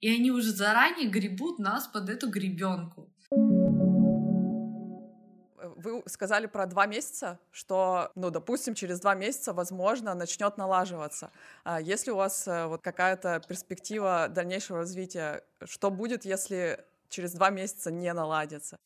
И 0.00 0.08
они 0.08 0.30
уже 0.30 0.52
заранее 0.52 1.10
гребут 1.10 1.58
нас 1.58 1.86
под 1.86 2.08
эту 2.08 2.30
гребенку. 2.30 3.12
Вы 5.82 6.02
сказали 6.06 6.46
про 6.46 6.66
два 6.66 6.86
месяца, 6.86 7.38
что, 7.50 8.10
ну, 8.14 8.30
допустим, 8.30 8.74
через 8.74 9.00
два 9.00 9.14
месяца, 9.14 9.52
возможно, 9.52 10.14
начнет 10.14 10.56
налаживаться. 10.56 11.30
А 11.64 11.80
если 11.80 12.10
у 12.10 12.16
вас 12.16 12.46
э, 12.48 12.66
вот 12.66 12.82
какая-то 12.82 13.42
перспектива 13.46 14.28
дальнейшего 14.28 14.78
развития, 14.78 15.42
что 15.64 15.90
будет, 15.90 16.24
если 16.26 16.84
через 17.10 17.32
два 17.32 17.50
месяца 17.50 17.90
не 17.90 18.12
наладится? 18.14 18.78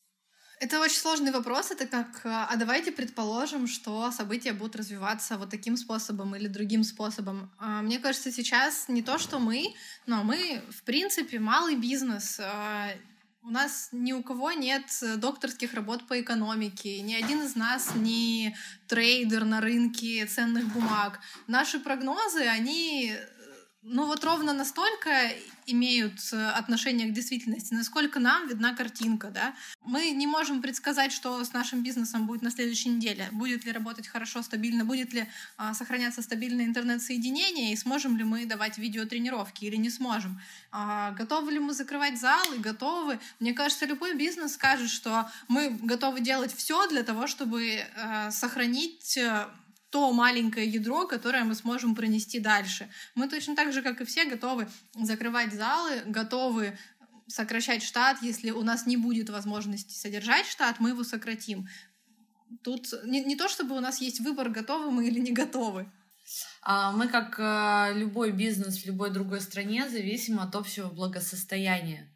Это 0.59 0.79
очень 0.79 0.99
сложный 0.99 1.31
вопрос. 1.31 1.71
Это 1.71 1.85
как, 1.85 2.21
а, 2.23 2.47
а 2.49 2.55
давайте 2.55 2.91
предположим, 2.91 3.67
что 3.67 4.09
события 4.11 4.53
будут 4.53 4.77
развиваться 4.77 5.37
вот 5.37 5.49
таким 5.49 5.75
способом 5.75 6.35
или 6.35 6.47
другим 6.47 6.83
способом. 6.83 7.51
А, 7.57 7.81
мне 7.81 7.99
кажется, 7.99 8.31
сейчас 8.31 8.87
не 8.87 9.01
то, 9.01 9.17
что 9.17 9.39
мы, 9.39 9.73
но 10.05 10.23
мы, 10.23 10.61
в 10.71 10.83
принципе, 10.83 11.39
малый 11.39 11.75
бизнес. 11.75 12.39
А, 12.39 12.89
у 13.43 13.51
нас 13.51 13.89
ни 13.91 14.13
у 14.13 14.23
кого 14.23 14.53
нет 14.53 14.85
докторских 15.17 15.73
работ 15.75 16.07
по 16.07 16.19
экономике, 16.19 17.01
ни 17.01 17.13
один 17.13 17.43
из 17.43 17.55
нас 17.55 17.93
не 17.93 18.55
трейдер 18.87 19.43
на 19.43 19.61
рынке 19.61 20.25
ценных 20.25 20.65
бумаг. 20.73 21.19
Наши 21.45 21.79
прогнозы, 21.79 22.41
они 22.41 23.13
ну 23.87 24.07
вот 24.07 24.23
ровно 24.23 24.51
настолько 24.51 25.31
имеют 25.67 26.13
э, 26.33 26.49
отношение 26.49 27.07
к 27.07 27.13
действительности, 27.13 27.73
насколько 27.73 28.19
нам 28.19 28.47
видна 28.47 28.73
картинка, 28.73 29.29
да. 29.29 29.53
Мы 29.83 30.09
не 30.11 30.25
можем 30.25 30.61
предсказать, 30.61 31.11
что 31.11 31.43
с 31.43 31.53
нашим 31.53 31.83
бизнесом 31.83 32.25
будет 32.25 32.41
на 32.41 32.49
следующей 32.49 32.89
неделе, 32.89 33.29
будет 33.31 33.63
ли 33.63 33.71
работать 33.71 34.07
хорошо, 34.07 34.41
стабильно, 34.41 34.85
будет 34.85 35.13
ли 35.13 35.27
а, 35.57 35.73
сохраняться 35.75 36.23
стабильное 36.23 36.65
интернет-соединение, 36.65 37.73
и 37.73 37.75
сможем 37.75 38.17
ли 38.17 38.23
мы 38.23 38.45
давать 38.45 38.79
видеотренировки 38.79 39.65
или 39.65 39.75
не 39.75 39.91
сможем. 39.91 40.39
А, 40.71 41.11
готовы 41.11 41.51
ли 41.51 41.59
мы 41.59 41.73
закрывать 41.73 42.19
залы, 42.19 42.57
готовы. 42.57 43.19
Мне 43.39 43.53
кажется, 43.53 43.85
любой 43.85 44.15
бизнес 44.15 44.53
скажет, 44.53 44.89
что 44.89 45.29
мы 45.47 45.69
готовы 45.69 46.21
делать 46.21 46.53
все 46.55 46.87
для 46.87 47.03
того, 47.03 47.27
чтобы 47.27 47.85
а, 47.95 48.31
сохранить 48.31 49.17
э, 49.17 49.47
то 49.95 50.11
маленькое 50.11 50.67
ядро, 50.67 51.07
которое 51.07 51.45
мы 51.45 51.55
сможем 51.55 51.95
пронести 51.95 52.41
дальше. 52.41 52.89
Мы 53.15 53.29
точно 53.29 53.55
так 53.55 53.71
же, 53.71 53.81
как 53.81 54.01
и 54.01 54.03
все, 54.03 54.25
готовы 54.25 54.67
закрывать 54.93 55.53
залы, 55.53 56.01
готовы 56.05 56.77
сокращать 57.27 57.81
штат. 57.81 58.21
Если 58.21 58.51
у 58.51 58.61
нас 58.61 58.85
не 58.85 58.97
будет 58.97 59.29
возможности 59.29 59.93
содержать 59.93 60.47
штат, 60.47 60.81
мы 60.81 60.89
его 60.89 61.05
сократим. 61.05 61.69
Тут 62.61 62.93
не, 63.05 63.23
не 63.23 63.37
то, 63.37 63.47
чтобы 63.47 63.77
у 63.77 63.79
нас 63.79 64.01
есть 64.01 64.19
выбор, 64.19 64.49
готовы 64.49 64.91
мы 64.91 65.07
или 65.07 65.19
не 65.19 65.31
готовы. 65.31 65.89
А, 66.61 66.91
мы, 66.91 67.07
как 67.07 67.39
э, 67.39 67.97
любой 67.97 68.33
бизнес 68.33 68.79
в 68.79 68.85
любой 68.85 69.11
другой 69.11 69.39
стране, 69.39 69.87
зависим 69.87 70.41
от 70.41 70.55
общего 70.55 70.89
благосостояния. 70.89 72.13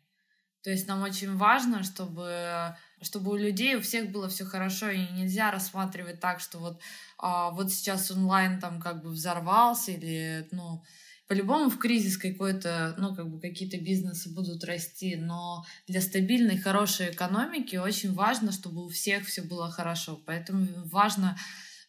То 0.64 0.70
есть 0.70 0.86
нам 0.86 1.02
очень 1.04 1.38
важно, 1.38 1.84
чтобы 1.84 2.76
чтобы 3.02 3.32
у 3.32 3.36
людей 3.36 3.76
у 3.76 3.82
всех 3.82 4.12
было 4.12 4.30
все 4.30 4.46
хорошо, 4.46 4.90
и 4.90 5.08
нельзя 5.14 5.52
рассматривать 5.52 6.20
так, 6.20 6.40
что 6.40 6.60
вот, 6.60 6.80
а, 7.18 7.52
вот 7.52 7.72
сейчас 7.72 8.12
онлайн 8.12 8.60
там 8.60 8.80
как 8.80 9.04
бы 9.04 9.10
взорвался, 9.10 9.92
или, 9.92 10.48
ну, 10.52 10.84
по-любому 11.30 11.70
в 11.70 11.78
кризис 11.78 12.18
какой-то, 12.18 12.96
ну, 12.98 13.16
как 13.16 13.30
бы 13.30 13.40
какие-то 13.40 13.78
бизнесы 13.78 14.34
будут 14.34 14.64
расти, 14.64 15.16
но 15.16 15.64
для 15.88 16.02
стабильной, 16.02 16.58
хорошей 16.58 17.12
экономики 17.12 17.76
очень 17.76 18.14
важно, 18.14 18.52
чтобы 18.52 18.84
у 18.84 18.90
всех 18.90 19.28
все 19.28 19.44
было 19.44 19.70
хорошо. 19.70 20.20
Поэтому 20.26 20.68
важно, 20.86 21.38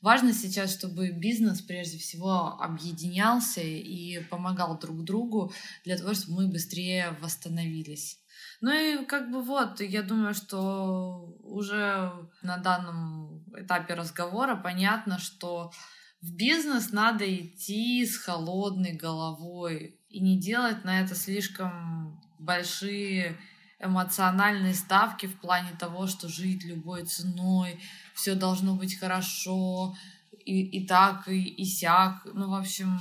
важно 0.02 0.34
сейчас, 0.34 0.74
чтобы 0.74 1.10
бизнес 1.10 1.62
прежде 1.62 1.96
всего 1.96 2.60
объединялся 2.60 3.62
и 3.62 4.22
помогал 4.24 4.78
друг 4.78 5.04
другу 5.04 5.54
для 5.86 5.96
того, 5.96 6.12
чтобы 6.12 6.42
мы 6.42 6.48
быстрее 6.48 7.16
восстановились. 7.22 8.19
Ну 8.60 8.70
и 8.72 9.04
как 9.06 9.30
бы 9.30 9.42
вот, 9.42 9.80
я 9.80 10.02
думаю, 10.02 10.34
что 10.34 11.34
уже 11.42 12.12
на 12.42 12.58
данном 12.58 13.42
этапе 13.56 13.94
разговора 13.94 14.54
понятно, 14.56 15.18
что 15.18 15.72
в 16.20 16.34
бизнес 16.34 16.92
надо 16.92 17.24
идти 17.24 18.04
с 18.04 18.18
холодной 18.18 18.92
головой 18.92 19.98
и 20.08 20.20
не 20.20 20.38
делать 20.38 20.84
на 20.84 21.00
это 21.00 21.14
слишком 21.14 22.20
большие 22.38 23.38
эмоциональные 23.78 24.74
ставки 24.74 25.26
в 25.26 25.40
плане 25.40 25.70
того, 25.78 26.06
что 26.06 26.28
жить 26.28 26.64
любой 26.64 27.06
ценой, 27.06 27.80
все 28.14 28.34
должно 28.34 28.74
быть 28.74 28.98
хорошо, 28.98 29.96
и, 30.44 30.62
и 30.62 30.86
так, 30.86 31.28
и, 31.28 31.42
и 31.42 31.64
сяк. 31.64 32.26
Ну, 32.34 32.50
в 32.50 32.54
общем, 32.54 33.00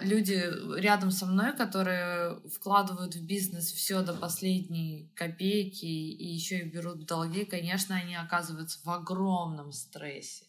люди 0.00 0.42
рядом 0.78 1.10
со 1.10 1.26
мной, 1.26 1.56
которые 1.56 2.40
вкладывают 2.54 3.14
в 3.14 3.24
бизнес 3.24 3.72
все 3.72 4.02
до 4.02 4.14
последней 4.14 5.10
копейки 5.14 5.84
и 5.84 6.26
еще 6.26 6.60
и 6.60 6.68
берут 6.68 7.06
долги, 7.06 7.44
конечно, 7.44 7.96
они 7.96 8.14
оказываются 8.14 8.78
в 8.84 8.90
огромном 8.90 9.72
стрессе. 9.72 10.44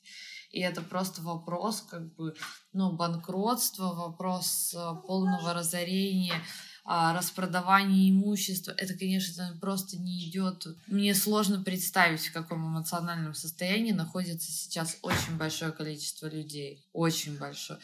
И 0.51 0.59
это 0.59 0.81
просто 0.81 1.21
вопрос 1.21 1.81
как 1.81 2.13
бы, 2.15 2.35
ну, 2.73 2.91
банкротства, 2.91 3.93
вопрос 3.93 4.73
а, 4.77 4.95
полного 4.95 5.53
разорения, 5.53 6.35
а, 6.83 7.17
распродавания 7.17 8.09
имущества. 8.09 8.73
Это, 8.77 8.93
конечно, 8.95 9.57
просто 9.61 9.97
не 9.97 10.27
идет. 10.27 10.67
Мне 10.87 11.15
сложно 11.15 11.63
представить, 11.63 12.27
в 12.27 12.33
каком 12.33 12.67
эмоциональном 12.67 13.33
состоянии 13.33 13.93
находится 13.93 14.51
сейчас 14.51 14.97
очень 15.01 15.37
большое 15.37 15.71
количество 15.71 16.27
людей. 16.27 16.85
Очень 16.91 17.37
большое. 17.37 17.79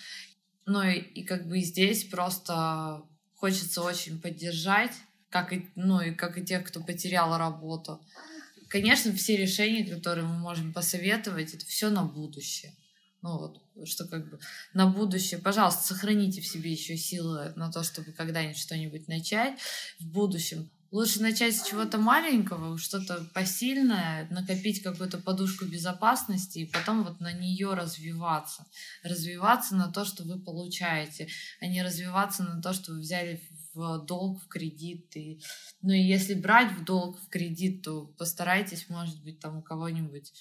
Ну 0.68 0.84
и, 0.84 0.98
и 1.00 1.24
как 1.24 1.48
бы 1.48 1.62
здесь 1.62 2.04
просто 2.04 3.02
хочется 3.36 3.82
очень 3.82 4.20
поддержать, 4.22 4.92
как 5.30 5.54
и, 5.54 5.70
ну 5.76 6.02
и 6.02 6.12
как 6.12 6.38
и 6.38 6.44
тех, 6.44 6.66
кто 6.66 6.84
потерял 6.84 7.38
работу. 7.38 8.06
Конечно, 8.68 9.14
все 9.14 9.38
решения, 9.38 9.86
которые 9.86 10.26
мы 10.26 10.38
можем 10.38 10.74
посоветовать, 10.74 11.54
это 11.54 11.66
все 11.66 11.90
на 11.90 12.04
будущее. 12.04 12.76
Ну 13.22 13.38
вот, 13.38 13.62
что 13.88 14.06
как 14.08 14.30
бы 14.30 14.40
на 14.74 14.88
будущее, 14.88 15.40
пожалуйста, 15.40 15.84
сохраните 15.84 16.42
в 16.42 16.48
себе 16.48 16.74
еще 16.74 16.98
силы 16.98 17.54
на 17.56 17.72
то, 17.72 17.82
чтобы 17.82 18.12
когда-нибудь 18.12 18.58
что-нибудь 18.58 19.08
начать 19.08 19.58
в 20.00 20.06
будущем. 20.06 20.70
Лучше 20.90 21.22
начать 21.22 21.56
с 21.56 21.68
чего-то 21.68 21.98
маленького, 21.98 22.78
что-то 22.78 23.28
посильное, 23.34 24.28
накопить 24.30 24.82
какую-то 24.82 25.18
подушку 25.18 25.66
безопасности 25.66 26.60
и 26.60 26.66
потом 26.66 27.04
вот 27.04 27.20
на 27.20 27.34
нее 27.34 27.74
развиваться. 27.74 28.66
Развиваться 29.04 29.76
на 29.76 29.92
то, 29.92 30.06
что 30.06 30.24
вы 30.24 30.40
получаете, 30.42 31.28
а 31.60 31.68
не 31.68 31.84
развиваться 31.84 32.44
на 32.44 32.62
то, 32.62 32.74
что 32.74 32.94
вы 32.94 33.00
взяли 33.00 33.42
в 33.74 34.06
долг, 34.06 34.42
в 34.42 34.48
кредит. 34.48 35.16
И... 35.18 35.42
Ну 35.82 35.92
и 35.92 36.00
если 36.00 36.34
брать 36.34 36.72
в 36.72 36.86
долг, 36.86 37.20
в 37.20 37.28
кредит, 37.28 37.84
то 37.84 38.06
постарайтесь, 38.18 38.88
может 38.88 39.22
быть, 39.24 39.40
там 39.40 39.58
у 39.58 39.62
кого-нибудь, 39.62 40.32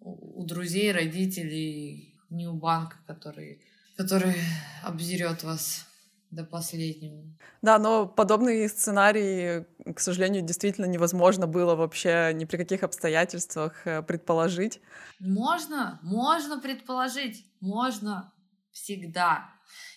у 0.00 0.44
друзей, 0.44 0.90
родителей, 0.90 2.20
не 2.30 2.48
у 2.48 2.54
банка, 2.54 2.96
который, 3.06 3.62
который 3.96 4.34
обзерет 4.82 5.44
вас 5.44 5.86
до 6.34 6.44
последнего. 6.44 7.24
Да, 7.62 7.78
но 7.78 8.06
подобные 8.06 8.68
сценарии, 8.68 9.66
к 9.94 10.00
сожалению, 10.00 10.42
действительно 10.42 10.86
невозможно 10.86 11.46
было 11.46 11.74
вообще 11.74 12.32
ни 12.34 12.44
при 12.44 12.56
каких 12.56 12.82
обстоятельствах 12.82 13.86
э, 13.86 14.02
предположить. 14.02 14.80
Можно, 15.20 16.00
можно 16.02 16.60
предположить, 16.60 17.46
можно 17.60 18.32
всегда. 18.70 19.50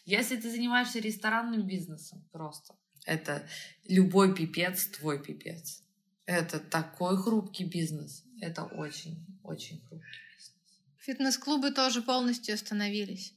Если 0.06 0.38
ты 0.38 0.50
занимаешься 0.50 1.00
ресторанным 1.00 1.68
бизнесом, 1.68 2.24
просто 2.32 2.76
это 3.06 3.48
любой 3.88 4.36
пипец 4.36 4.88
твой 4.88 5.22
пипец. 5.22 5.84
Это 6.26 6.60
такой 6.60 7.18
хрупкий 7.18 7.64
бизнес. 7.64 8.24
Это 8.42 8.64
очень, 8.64 9.26
очень 9.44 9.80
хрупкий 9.88 10.20
бизнес. 10.36 10.54
Фитнес-клубы 11.00 11.72
тоже 11.72 12.02
полностью 12.02 12.54
остановились 12.54 13.37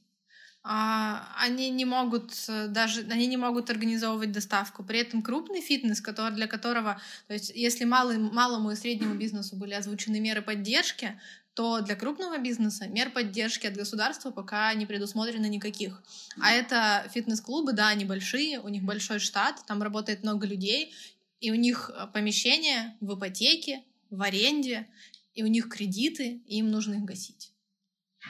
они 0.63 1.71
не 1.71 1.85
могут 1.85 2.33
э, 2.47 2.67
даже 2.67 3.01
они 3.09 3.25
не 3.25 3.37
могут 3.37 3.69
организовывать 3.69 4.31
доставку. 4.31 4.83
При 4.83 4.99
этом 4.99 5.23
крупный 5.23 5.61
фитнес, 5.61 6.01
который, 6.01 6.35
для 6.35 6.47
которого, 6.47 7.01
то 7.27 7.33
есть 7.33 7.51
если 7.55 7.83
малый, 7.83 8.19
малому 8.19 8.71
и 8.71 8.75
среднему 8.75 9.15
бизнесу 9.15 9.55
были 9.55 9.73
озвучены 9.73 10.19
меры 10.19 10.43
поддержки, 10.43 11.19
то 11.55 11.81
для 11.81 11.95
крупного 11.95 12.37
бизнеса 12.37 12.87
мер 12.87 13.09
поддержки 13.09 13.67
от 13.67 13.75
государства 13.75 14.31
пока 14.31 14.73
не 14.73 14.85
предусмотрено 14.85 15.47
никаких. 15.47 16.01
А 16.39 16.51
это 16.51 17.09
фитнес-клубы, 17.13 17.73
да, 17.73 17.89
они 17.89 18.05
большие, 18.05 18.59
у 18.59 18.69
них 18.69 18.83
большой 18.83 19.19
штат, 19.19 19.65
там 19.65 19.81
работает 19.81 20.23
много 20.23 20.45
людей, 20.45 20.93
и 21.39 21.51
у 21.51 21.55
них 21.55 21.89
э, 21.93 22.07
помещения 22.13 22.95
в 23.01 23.17
ипотеке, 23.17 23.83
в 24.11 24.21
аренде, 24.21 24.87
и 25.33 25.43
у 25.43 25.47
них 25.47 25.69
кредиты, 25.69 26.41
и 26.45 26.57
им 26.57 26.69
нужно 26.69 26.95
их 26.95 27.03
гасить. 27.03 27.51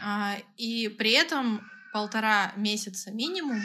А, 0.02 0.38
и 0.58 0.88
при 0.88 1.12
этом 1.12 1.71
полтора 1.94 2.54
месяца 2.56 3.12
минимум 3.12 3.62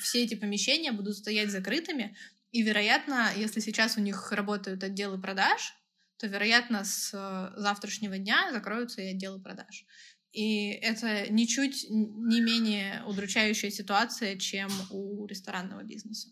все 0.00 0.24
эти 0.24 0.34
помещения 0.34 0.92
будут 0.92 1.16
стоять 1.16 1.50
закрытыми, 1.50 2.16
и, 2.50 2.62
вероятно, 2.62 3.30
если 3.36 3.60
сейчас 3.60 3.96
у 3.96 4.00
них 4.00 4.30
работают 4.30 4.84
отделы 4.84 5.20
продаж, 5.20 5.74
то, 6.18 6.28
вероятно, 6.28 6.84
с 6.84 7.10
э, 7.12 7.60
завтрашнего 7.60 8.16
дня 8.16 8.50
закроются 8.52 9.02
и 9.02 9.10
отделы 9.10 9.40
продаж. 9.40 9.84
И 10.32 10.70
это 10.70 11.32
ничуть 11.32 11.86
не 11.90 12.40
менее 12.40 13.02
удручающая 13.06 13.70
ситуация, 13.70 14.36
чем 14.36 14.68
у 14.90 15.26
ресторанного 15.26 15.82
бизнеса. 15.82 16.28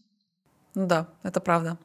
Ну 0.75 0.87
да, 0.87 1.09
это 1.23 1.41
правда. 1.41 1.79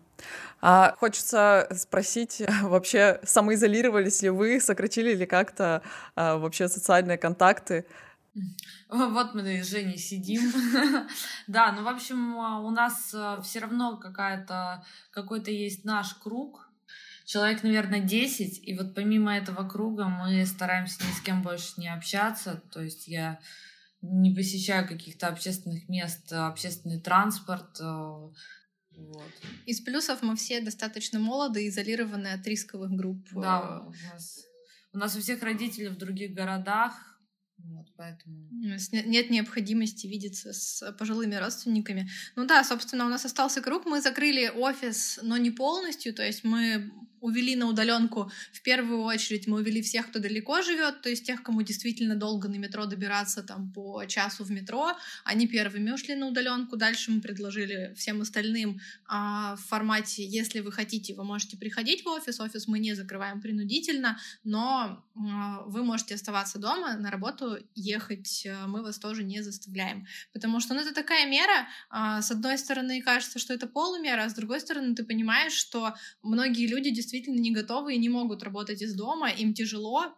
А 0.61 0.95
хочется 0.97 1.67
спросить, 1.75 2.41
вообще 2.63 3.19
самоизолировались 3.23 4.21
ли 4.21 4.29
вы, 4.29 4.59
сократили 4.59 5.13
ли 5.13 5.25
как-то 5.25 5.81
а, 6.15 6.37
вообще 6.37 6.67
социальные 6.67 7.17
контакты? 7.17 7.85
Вот 8.89 9.33
мы 9.33 9.63
с 9.63 9.69
Женей 9.69 9.97
сидим. 9.97 10.51
Да, 11.47 11.71
ну, 11.71 11.83
в 11.83 11.87
общем, 11.87 12.37
а, 12.39 12.59
у 12.59 12.69
нас 12.71 13.13
а, 13.13 13.41
все 13.41 13.59
равно 13.59 13.97
какая-то, 13.97 14.85
какой-то 15.11 15.51
есть 15.51 15.85
наш 15.85 16.13
круг, 16.15 16.69
человек, 17.25 17.63
наверное, 17.63 18.01
10, 18.01 18.67
и 18.67 18.77
вот 18.77 18.95
помимо 18.95 19.35
этого 19.35 19.67
круга 19.67 20.05
мы 20.05 20.45
стараемся 20.45 21.03
ни 21.05 21.11
с 21.11 21.21
кем 21.21 21.41
больше 21.41 21.73
не 21.77 21.93
общаться, 21.93 22.61
то 22.71 22.81
есть 22.81 23.07
я 23.07 23.39
не 24.01 24.33
посещаю 24.33 24.87
каких-то 24.87 25.27
общественных 25.27 25.89
мест, 25.89 26.31
общественный 26.31 27.01
транспорт, 27.01 27.79
а, 27.81 28.29
вот. 28.97 29.31
Из 29.67 29.79
плюсов 29.81 30.23
мы 30.23 30.35
все 30.35 30.59
достаточно 30.59 31.19
молоды, 31.19 31.67
изолированы 31.67 32.29
от 32.29 32.47
рисковых 32.47 32.91
групп. 32.91 33.27
Да, 33.31 33.81
у 33.81 33.91
нас, 34.11 34.39
у 34.91 34.97
нас 34.97 35.15
у 35.15 35.21
всех 35.21 35.43
родители 35.43 35.87
в 35.87 35.97
других 35.97 36.33
городах, 36.33 37.16
вот, 37.57 37.87
поэтому... 37.95 38.47
Нет 38.51 39.29
необходимости 39.29 40.07
видеться 40.07 40.53
с 40.53 40.91
пожилыми 40.93 41.35
родственниками. 41.35 42.09
Ну 42.35 42.45
да, 42.45 42.63
собственно, 42.63 43.05
у 43.05 43.09
нас 43.09 43.25
остался 43.25 43.61
круг. 43.61 43.85
Мы 43.85 44.01
закрыли 44.01 44.47
офис, 44.47 45.19
но 45.21 45.37
не 45.37 45.51
полностью. 45.51 46.13
То 46.13 46.23
есть 46.23 46.43
мы 46.43 46.91
увели 47.27 47.55
на 47.55 47.67
удаленку. 47.67 48.31
В 48.53 48.61
первую 48.61 49.01
очередь 49.01 49.47
мы 49.47 49.57
увели 49.57 49.81
всех, 49.81 50.09
кто 50.09 50.19
далеко 50.19 50.61
живет, 50.61 51.01
то 51.01 51.09
есть 51.09 51.25
тех, 51.25 51.43
кому 51.43 51.61
действительно 51.61 52.15
долго 52.15 52.47
на 52.47 52.55
метро 52.55 52.85
добираться 52.85 53.43
там 53.43 53.71
по 53.73 54.05
часу 54.05 54.43
в 54.43 54.51
метро. 54.51 54.93
Они 55.23 55.47
первыми 55.47 55.91
ушли 55.91 56.15
на 56.15 56.27
удаленку. 56.27 56.77
Дальше 56.77 57.11
мы 57.11 57.21
предложили 57.21 57.93
всем 57.95 58.21
остальным 58.21 58.79
а, 59.05 59.55
в 59.55 59.61
формате, 59.61 60.25
если 60.25 60.61
вы 60.61 60.71
хотите, 60.71 61.13
вы 61.13 61.23
можете 61.23 61.57
приходить 61.57 62.03
в 62.03 62.07
офис. 62.07 62.39
Офис 62.39 62.67
мы 62.67 62.79
не 62.79 62.93
закрываем 62.93 63.41
принудительно, 63.41 64.17
но 64.43 65.03
а, 65.15 65.63
вы 65.65 65.83
можете 65.83 66.15
оставаться 66.15 66.59
дома, 66.59 66.93
на 66.97 67.11
работу 67.11 67.57
ехать 67.75 68.47
а, 68.47 68.67
мы 68.67 68.83
вас 68.83 68.99
тоже 68.99 69.23
не 69.23 69.41
заставляем. 69.41 70.07
Потому 70.33 70.59
что 70.59 70.73
ну, 70.73 70.81
это 70.81 70.93
такая 70.93 71.27
мера. 71.27 71.67
А, 71.89 72.21
с 72.21 72.31
одной 72.31 72.57
стороны, 72.57 73.01
кажется, 73.01 73.39
что 73.39 73.53
это 73.53 73.67
полумера, 73.67 74.23
а 74.23 74.29
с 74.29 74.33
другой 74.33 74.59
стороны, 74.59 74.95
ты 74.95 75.03
понимаешь, 75.03 75.53
что 75.53 75.93
многие 76.21 76.67
люди 76.67 76.89
действительно 76.89 77.16
действительно 77.17 77.41
не 77.41 77.51
готовы 77.51 77.95
и 77.95 77.97
не 77.97 78.09
могут 78.09 78.43
работать 78.43 78.81
из 78.81 78.93
дома, 78.93 79.29
им 79.29 79.53
тяжело, 79.53 80.15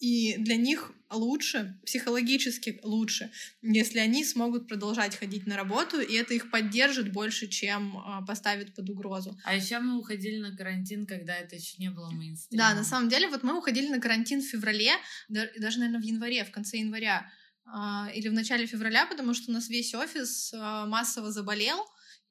и 0.00 0.36
для 0.38 0.56
них 0.56 0.92
лучше, 1.10 1.78
психологически 1.86 2.80
лучше, 2.82 3.30
если 3.62 4.00
они 4.00 4.24
смогут 4.24 4.66
продолжать 4.68 5.16
ходить 5.16 5.46
на 5.46 5.56
работу, 5.56 6.00
и 6.00 6.14
это 6.14 6.34
их 6.34 6.50
поддержит 6.50 7.12
больше, 7.12 7.46
чем 7.46 7.96
э, 7.96 8.26
поставит 8.26 8.74
под 8.74 8.90
угрозу. 8.90 9.38
А 9.44 9.54
еще 9.54 9.78
мы 9.78 9.96
уходили 9.98 10.38
на 10.38 10.56
карантин, 10.56 11.06
когда 11.06 11.36
это 11.36 11.54
еще 11.54 11.76
не 11.78 11.90
было 11.90 12.10
мейнстримом. 12.10 12.58
Да, 12.58 12.74
на 12.74 12.84
самом 12.84 13.08
деле, 13.08 13.28
вот 13.28 13.44
мы 13.44 13.56
уходили 13.56 13.88
на 13.88 14.00
карантин 14.00 14.42
в 14.42 14.46
феврале, 14.46 14.92
даже, 15.28 15.78
наверное, 15.78 16.00
в 16.00 16.04
январе, 16.04 16.44
в 16.44 16.50
конце 16.50 16.78
января 16.78 17.30
э, 17.64 18.14
или 18.14 18.28
в 18.28 18.32
начале 18.32 18.66
февраля, 18.66 19.06
потому 19.06 19.32
что 19.34 19.52
у 19.52 19.54
нас 19.54 19.68
весь 19.68 19.94
офис 19.94 20.52
э, 20.52 20.56
массово 20.86 21.30
заболел, 21.30 21.78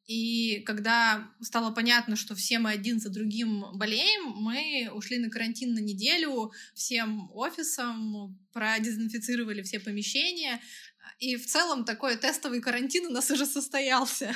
и 0.05 0.59
когда 0.65 1.29
стало 1.41 1.71
понятно, 1.71 2.15
что 2.15 2.35
все 2.35 2.59
мы 2.59 2.71
один 2.71 2.99
за 2.99 3.09
другим 3.09 3.65
болеем, 3.73 4.31
мы 4.35 4.89
ушли 4.93 5.17
на 5.17 5.29
карантин 5.29 5.73
на 5.73 5.79
неделю 5.79 6.51
всем 6.73 7.29
офисам, 7.33 8.37
продезинфицировали 8.51 9.61
все 9.61 9.79
помещения. 9.79 10.61
И 11.19 11.37
в 11.37 11.45
целом 11.45 11.85
такой 11.85 12.17
тестовый 12.17 12.61
карантин 12.61 13.07
у 13.07 13.11
нас 13.11 13.31
уже 13.31 13.45
состоялся. 13.45 14.35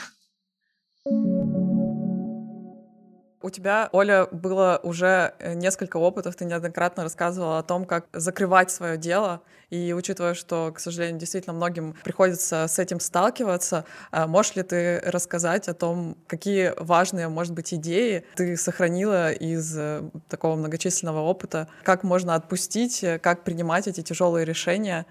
У 3.40 3.52
тебя, 3.52 3.90
Оля, 3.92 4.26
было 4.32 4.80
уже 4.82 5.34
э, 5.38 5.54
несколько 5.54 5.98
опытов, 5.98 6.36
ты 6.36 6.46
неоднократно 6.46 7.04
рассказывала 7.04 7.60
о 7.60 7.64
том, 7.64 7.86
как 7.86 8.08
закрывать 8.12 8.72
свое 8.72 8.98
дело, 8.98 9.42
и 9.70 9.94
учитывая, 9.94 10.34
что, 10.34 10.72
к 10.74 10.80
сожалению, 10.80 11.20
действительно 11.20 11.54
многим 11.54 11.94
приходится 12.04 12.68
с 12.68 12.80
этим 12.80 13.00
сталкиваться, 13.00 13.86
а 14.10 14.26
можешь 14.26 14.56
ли 14.56 14.64
ты 14.64 15.00
рассказать 15.02 15.68
о 15.68 15.76
том, 15.76 16.18
какие 16.26 16.74
важные, 16.78 17.28
может 17.28 17.54
быть, 17.54 17.76
идеи 17.76 18.26
ты 18.36 18.58
сохранила 18.58 19.32
из 19.32 19.78
э, 19.78 20.02
такого 20.30 20.56
многочисленного 20.56 21.22
опыта, 21.22 21.68
как 21.84 22.04
можно 22.04 22.34
отпустить, 22.34 23.04
э, 23.04 23.20
как 23.20 23.44
принимать 23.44 23.88
эти 23.88 24.02
тяжелые 24.02 24.46
решения, 24.46 25.06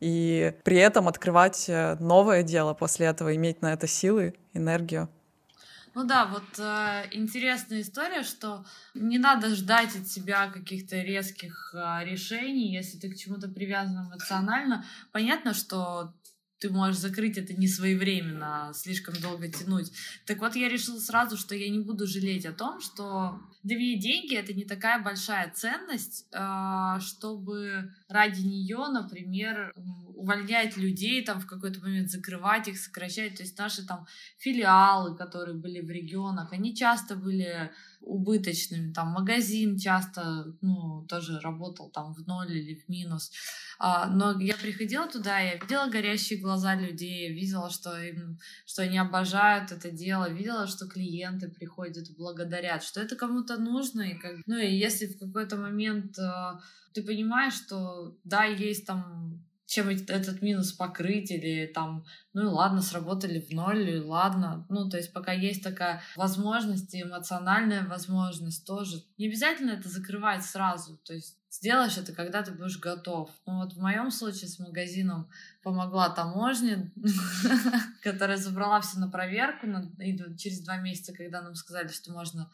и 0.00 0.54
при 0.64 0.76
этом 0.76 1.08
открывать 1.08 1.70
новое 1.98 2.42
дело 2.42 2.72
после 2.74 3.06
этого, 3.06 3.34
иметь 3.36 3.62
на 3.62 3.72
это 3.72 3.86
силы, 3.86 4.34
энергию? 4.54 5.08
Ну 5.94 6.04
да, 6.04 6.26
вот 6.26 6.58
э, 6.58 7.08
интересная 7.10 7.80
история, 7.80 8.22
что 8.22 8.64
не 8.94 9.18
надо 9.18 9.54
ждать 9.54 9.96
от 9.96 10.06
себя 10.06 10.48
каких-то 10.48 11.00
резких 11.00 11.74
э, 11.74 12.04
решений, 12.04 12.72
если 12.72 12.98
ты 12.98 13.10
к 13.10 13.16
чему-то 13.16 13.48
привязан 13.48 14.06
эмоционально. 14.06 14.84
Понятно, 15.10 15.52
что 15.52 16.14
ты 16.60 16.70
можешь 16.70 17.00
закрыть 17.00 17.38
это 17.38 17.54
не 17.54 17.66
своевременно, 17.66 18.68
а 18.68 18.72
слишком 18.72 19.14
долго 19.20 19.48
тянуть. 19.48 19.90
Так 20.26 20.38
вот, 20.38 20.54
я 20.54 20.68
решила 20.68 21.00
сразу, 21.00 21.36
что 21.36 21.54
я 21.54 21.68
не 21.70 21.80
буду 21.80 22.06
жалеть 22.06 22.46
о 22.46 22.52
том, 22.52 22.80
что 22.80 23.40
меня 23.64 24.00
деньги 24.00 24.36
это 24.36 24.52
не 24.52 24.64
такая 24.64 25.02
большая 25.02 25.50
ценность, 25.50 26.26
а, 26.32 27.00
чтобы 27.00 27.94
ради 28.10 28.40
нее, 28.40 28.88
например, 28.92 29.72
увольнять 30.20 30.76
людей, 30.76 31.24
там 31.24 31.40
в 31.40 31.46
какой-то 31.46 31.80
момент 31.80 32.10
закрывать 32.10 32.68
их, 32.68 32.78
сокращать. 32.78 33.36
То 33.36 33.42
есть 33.42 33.58
наши 33.58 33.86
там 33.86 34.06
филиалы, 34.38 35.16
которые 35.16 35.56
были 35.56 35.80
в 35.80 35.90
регионах, 35.90 36.52
они 36.52 36.74
часто 36.74 37.16
были 37.16 37.70
убыточными. 38.00 38.92
Там 38.92 39.08
магазин 39.08 39.78
часто, 39.78 40.54
ну, 40.60 41.06
тоже 41.08 41.40
работал 41.40 41.90
там 41.90 42.14
в 42.14 42.26
ноль 42.26 42.52
или 42.52 42.74
в 42.74 42.88
минус. 42.88 43.30
А, 43.78 44.08
но 44.08 44.38
я 44.40 44.56
приходила 44.56 45.06
туда, 45.06 45.38
я 45.38 45.54
видела 45.54 45.88
горящие 45.88 46.38
глаза 46.38 46.74
людей, 46.74 47.32
видела, 47.32 47.70
что, 47.70 47.98
им, 47.98 48.38
что 48.66 48.82
они 48.82 48.98
обожают 48.98 49.72
это 49.72 49.90
дело, 49.90 50.30
видела, 50.30 50.66
что 50.66 50.86
клиенты 50.86 51.48
приходят, 51.48 52.14
благодарят, 52.16 52.82
что 52.82 53.00
это 53.00 53.16
кому-то 53.16 53.56
нужно. 53.56 54.02
И 54.02 54.18
как... 54.18 54.36
Ну 54.46 54.58
и 54.58 54.70
если 54.70 55.06
в 55.06 55.18
какой-то 55.18 55.56
момент 55.56 56.18
э, 56.18 56.58
ты 56.92 57.02
понимаешь, 57.02 57.54
что 57.54 58.16
да, 58.24 58.44
есть 58.44 58.86
там 58.86 59.44
чем 59.70 59.88
этот 59.88 60.42
минус 60.42 60.72
покрыть, 60.72 61.30
или 61.30 61.64
там, 61.66 62.04
ну 62.32 62.42
и 62.42 62.46
ладно, 62.46 62.82
сработали 62.82 63.38
в 63.38 63.52
ноль, 63.52 63.88
и 63.88 64.00
ладно. 64.00 64.66
Ну, 64.68 64.90
то 64.90 64.96
есть 64.96 65.12
пока 65.12 65.30
есть 65.30 65.62
такая 65.62 66.02
возможность, 66.16 66.92
эмоциональная 66.92 67.86
возможность 67.86 68.66
тоже. 68.66 69.04
Не 69.16 69.28
обязательно 69.28 69.70
это 69.70 69.88
закрывать 69.88 70.44
сразу, 70.44 70.96
то 71.04 71.14
есть 71.14 71.38
сделаешь 71.50 71.98
это, 71.98 72.12
когда 72.12 72.42
ты 72.42 72.50
будешь 72.50 72.80
готов. 72.80 73.30
Ну 73.46 73.58
вот 73.58 73.74
в 73.74 73.80
моем 73.80 74.10
случае 74.10 74.48
с 74.48 74.58
магазином 74.58 75.30
помогла 75.62 76.08
таможня, 76.08 76.90
которая 78.02 78.38
забрала 78.38 78.80
все 78.80 78.98
на 78.98 79.08
проверку, 79.08 79.68
через 80.36 80.62
два 80.62 80.78
месяца, 80.78 81.12
когда 81.12 81.42
нам 81.42 81.54
сказали, 81.54 81.88
что 81.88 82.12
можно 82.12 82.50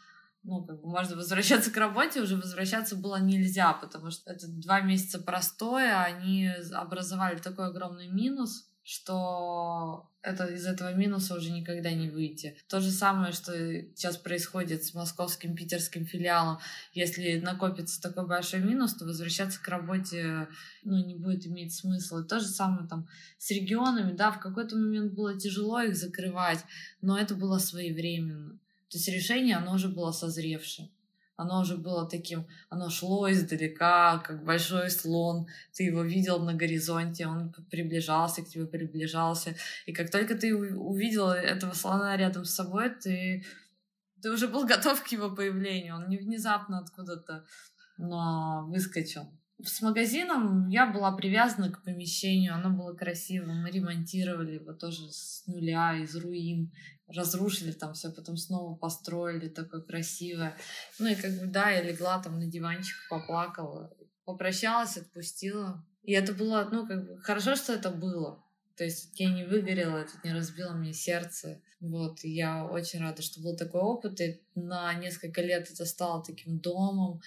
ну, 0.47 0.65
как 0.65 0.81
бы 0.81 0.89
можно 0.89 1.17
возвращаться 1.17 1.73
к 1.73 1.77
работе, 1.77 2.23
уже 2.23 2.37
возвращаться 2.37 2.95
было 2.95 3.21
нельзя, 3.21 3.73
потому 3.73 4.11
что 4.11 4.31
это 4.31 4.47
два 4.49 4.81
месяца 4.81 5.19
простое, 5.19 6.01
они 6.03 6.49
образовали 6.73 7.39
такой 7.39 7.67
огромный 7.67 8.07
минус, 8.07 8.71
что 8.85 10.09
это 10.23 10.47
из 10.47 10.65
этого 10.65 10.95
минуса 10.95 11.35
уже 11.35 11.51
никогда 11.51 11.91
не 11.91 12.09
выйти. 12.09 12.57
То 12.69 12.81
же 12.81 12.93
самое, 12.93 13.33
что 13.33 13.53
сейчас 13.53 14.17
происходит 14.17 14.85
с 14.85 14.95
московским, 14.95 15.57
питерским 15.57 16.07
филиалом. 16.07 16.59
Если 16.93 17.41
накопится 17.41 18.01
такой 18.01 18.29
большой 18.29 18.61
минус, 18.61 18.95
то 18.95 19.05
возвращаться 19.05 19.61
к 19.61 19.67
работе 19.67 20.47
ну, 20.85 21.05
не 21.05 21.17
будет 21.17 21.45
иметь 21.49 21.75
смысла. 21.75 22.23
И 22.23 22.29
то 22.29 22.39
же 22.39 22.47
самое 22.47 22.87
там 22.87 23.09
с 23.39 23.51
регионами, 23.51 24.13
да, 24.13 24.31
в 24.31 24.39
какой-то 24.39 24.77
момент 24.77 25.15
было 25.15 25.37
тяжело 25.37 25.81
их 25.81 25.97
закрывать, 25.97 26.65
но 27.01 27.19
это 27.19 27.35
было 27.35 27.59
своевременно. 27.59 28.61
То 28.89 28.99
есть 28.99 29.09
решение, 29.09 29.57
оно 29.57 29.75
уже 29.75 29.89
было 29.89 30.13
созревшим. 30.13 30.91
Оно 31.37 31.61
уже 31.61 31.77
было 31.77 32.09
таким, 32.09 32.47
оно 32.71 32.89
шло 32.89 33.31
издалека, 33.31 34.19
как 34.21 34.43
большой 34.43 34.91
слон. 34.91 35.47
Ты 35.75 35.85
его 35.85 36.03
видел 36.03 36.39
на 36.39 36.55
горизонте, 36.55 37.27
он 37.27 37.53
приближался 37.71 38.43
к 38.43 38.49
тебе, 38.49 38.67
приближался. 38.67 39.55
И 39.85 39.93
как 39.93 40.11
только 40.11 40.35
ты 40.35 40.55
увидел 40.55 41.29
этого 41.29 41.75
слона 41.75 42.17
рядом 42.17 42.47
с 42.47 42.55
собой, 42.55 42.89
ты, 42.89 43.45
ты 44.23 44.31
уже 44.31 44.49
был 44.49 44.65
готов 44.65 45.03
к 45.03 45.09
его 45.09 45.31
появлению. 45.31 45.97
Он 45.97 46.09
не 46.09 46.17
внезапно 46.17 46.79
откуда-то 46.79 47.45
но 47.99 48.67
выскочил. 48.69 49.31
С 49.65 49.81
магазином 49.81 50.69
я 50.69 50.87
была 50.87 51.17
привязана 51.17 51.73
к 51.73 51.83
помещению, 51.83 52.55
оно 52.55 52.71
было 52.71 52.95
красивым, 52.95 53.63
мы 53.63 53.71
ремонтировали 53.71 54.55
его 54.55 54.75
тоже 54.75 55.11
с 55.11 55.45
нуля, 55.47 55.97
из 55.97 56.15
руин 56.15 56.73
разрушили 57.09 57.73
там 57.73 57.95
все, 57.95 58.13
потом 58.13 58.37
снова 58.37 58.77
построили 58.77 59.49
такое 59.49 59.81
красивое. 59.81 60.57
Ну 60.99 61.07
и 61.07 61.15
как 61.15 61.33
бы, 61.39 61.47
да, 61.47 61.71
я 61.71 61.83
легла 61.83 62.21
там 62.23 62.39
на 62.39 62.47
диванчик, 62.47 62.97
поплакала, 63.09 63.93
попрощалась, 64.25 64.97
отпустила. 64.97 65.85
И 66.03 66.13
это 66.13 66.33
было, 66.35 66.69
ну, 66.71 66.87
как 66.87 67.07
бы, 67.07 67.19
хорошо, 67.21 67.57
что 67.57 67.73
это 67.73 67.91
было. 67.91 68.43
То 68.77 68.85
есть 68.85 69.19
я 69.19 69.33
не 69.33 69.45
выгорела, 69.45 69.99
это 69.99 70.13
не 70.23 70.33
разбило 70.33 70.73
мне 70.73 70.93
сердце. 70.93 71.63
Вот, 71.81 72.25
и 72.25 72.31
я 72.31 72.65
очень 72.65 73.01
рада, 73.01 73.23
что 73.23 73.41
был 73.41 73.57
такой 73.57 73.81
опыт, 73.81 74.21
и 74.21 74.43
на 74.55 74.93
несколько 74.95 75.43
лет 75.43 75.71
это 75.71 75.85
стало 75.85 76.25
таким 76.25 76.59
домом, 76.59 77.21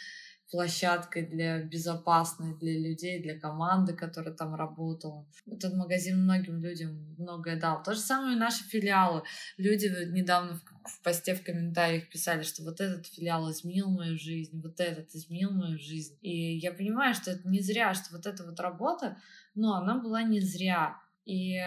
площадкой 0.52 1.28
для 1.28 1.62
безопасной 1.64 2.58
для 2.58 2.78
людей, 2.80 3.22
для 3.22 3.40
команды, 3.40 3.94
которая 3.94 4.34
там 4.34 4.56
работала. 4.56 5.28
Этот 5.46 5.74
магазин 5.76 6.24
многим 6.24 6.60
людям 6.60 7.16
многое 7.18 7.60
дал. 7.60 7.84
То 7.84 7.94
же 7.94 8.00
самое 8.00 8.36
и 8.36 8.40
наши 8.40 8.64
филиалы. 8.64 9.24
Люди 9.58 9.88
недавно 10.12 10.56
в, 10.56 10.90
в 10.90 11.04
посте 11.04 11.36
в 11.36 11.44
комментариях 11.44 12.10
писали, 12.10 12.44
что 12.44 12.64
вот 12.64 12.82
этот 12.82 13.06
филиал 13.06 13.52
изменил 13.52 13.90
мою 13.90 14.18
жизнь, 14.18 14.60
вот 14.62 14.80
этот 14.80 15.14
изменил 15.14 15.52
мою 15.52 15.78
жизнь. 15.78 16.18
И 16.22 16.58
я 16.58 16.72
понимаю, 16.72 17.14
что 17.14 17.32
это 17.32 17.48
не 17.48 17.62
зря, 17.62 17.94
что 17.94 18.16
вот 18.16 18.26
эта 18.26 18.44
вот 18.44 18.60
работа, 18.60 19.18
но 19.54 19.76
она 19.76 20.00
была 20.00 20.24
не 20.24 20.40
зря. 20.40 20.98
И 21.26 21.60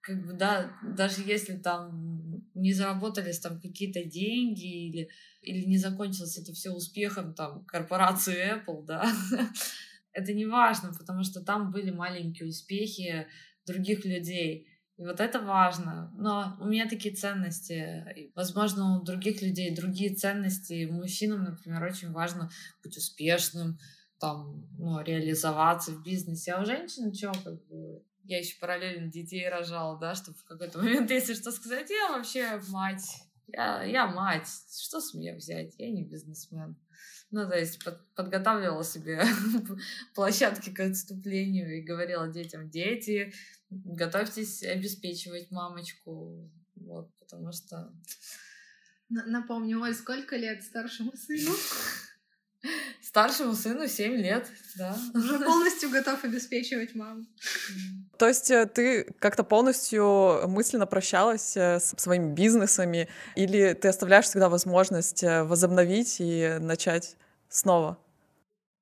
как 0.00 0.26
бы, 0.26 0.32
да, 0.32 0.72
даже 0.82 1.22
если 1.22 1.56
там 1.56 2.42
не 2.54 2.72
заработались 2.72 3.38
там 3.38 3.60
какие-то 3.60 4.04
деньги 4.04 4.88
или, 4.88 5.08
или 5.42 5.64
не 5.64 5.78
закончилось 5.78 6.38
это 6.38 6.52
все 6.52 6.70
успехом 6.70 7.34
там 7.34 7.64
корпорации 7.64 8.54
Apple, 8.54 8.84
да, 8.84 9.06
это 10.12 10.32
не 10.32 10.46
важно, 10.46 10.92
потому 10.92 11.22
что 11.24 11.40
там 11.40 11.70
были 11.70 11.90
маленькие 11.90 12.48
успехи 12.48 13.26
других 13.66 14.04
людей. 14.04 14.66
И 14.96 15.04
вот 15.04 15.18
это 15.20 15.40
важно. 15.40 16.12
Но 16.18 16.58
у 16.60 16.66
меня 16.66 16.86
такие 16.86 17.14
ценности. 17.14 18.04
Возможно, 18.34 18.98
у 18.98 19.02
других 19.02 19.40
людей 19.40 19.74
другие 19.74 20.14
ценности. 20.14 20.86
Мужчинам, 20.90 21.44
например, 21.44 21.82
очень 21.82 22.12
важно 22.12 22.50
быть 22.82 22.98
успешным, 22.98 23.78
там, 24.18 24.68
ну, 24.78 25.00
реализоваться 25.00 25.92
в 25.92 26.02
бизнесе. 26.02 26.52
А 26.52 26.60
у 26.60 26.66
женщин 26.66 27.14
что, 27.14 27.32
как 27.32 27.66
бы, 27.66 28.02
я 28.30 28.38
еще 28.38 28.56
параллельно 28.60 29.10
детей 29.10 29.48
рожала, 29.48 29.98
да, 29.98 30.14
чтобы 30.14 30.38
в 30.38 30.44
какой-то 30.44 30.78
момент, 30.82 31.10
если 31.10 31.34
что 31.34 31.50
сказать, 31.50 31.90
я 31.90 32.12
вообще 32.12 32.62
мать, 32.68 33.22
я, 33.48 33.82
я 33.82 34.06
мать, 34.06 34.46
что 34.80 35.00
с 35.00 35.14
меня 35.14 35.34
взять, 35.34 35.74
я 35.78 35.90
не 35.90 36.04
бизнесмен. 36.04 36.76
Ну, 37.32 37.48
то 37.48 37.56
есть 37.56 37.84
под, 37.84 37.98
подготавливала 38.14 38.84
себе 38.84 39.22
площадки 40.14 40.70
к 40.70 40.80
отступлению 40.80 41.78
и 41.78 41.82
говорила 41.82 42.28
детям, 42.28 42.70
дети, 42.70 43.32
готовьтесь 43.68 44.62
обеспечивать 44.62 45.50
мамочку, 45.50 46.50
вот, 46.76 47.12
потому 47.18 47.52
что... 47.52 47.92
Напомню, 49.08 49.80
ой, 49.80 49.92
сколько 49.92 50.36
лет 50.36 50.62
старшему 50.62 51.12
сыну? 51.16 51.52
Старшему 53.10 53.54
сыну 53.54 53.88
7 53.88 54.14
лет, 54.14 54.46
да. 54.76 54.96
Уже 55.16 55.40
полностью 55.40 55.90
готов 55.90 56.22
обеспечивать 56.22 56.94
маму. 56.94 57.26
То 58.18 58.28
есть 58.28 58.52
э, 58.52 58.66
ты 58.66 59.02
как-то 59.18 59.42
полностью 59.42 60.46
мысленно 60.46 60.86
прощалась 60.86 61.56
э, 61.56 61.80
с 61.80 61.92
своими 61.98 62.32
бизнесами, 62.32 63.08
или 63.34 63.72
ты 63.72 63.88
оставляешь 63.88 64.26
всегда 64.26 64.48
возможность 64.48 65.24
э, 65.24 65.42
возобновить 65.42 66.18
и 66.20 66.58
начать 66.60 67.16
снова? 67.48 67.98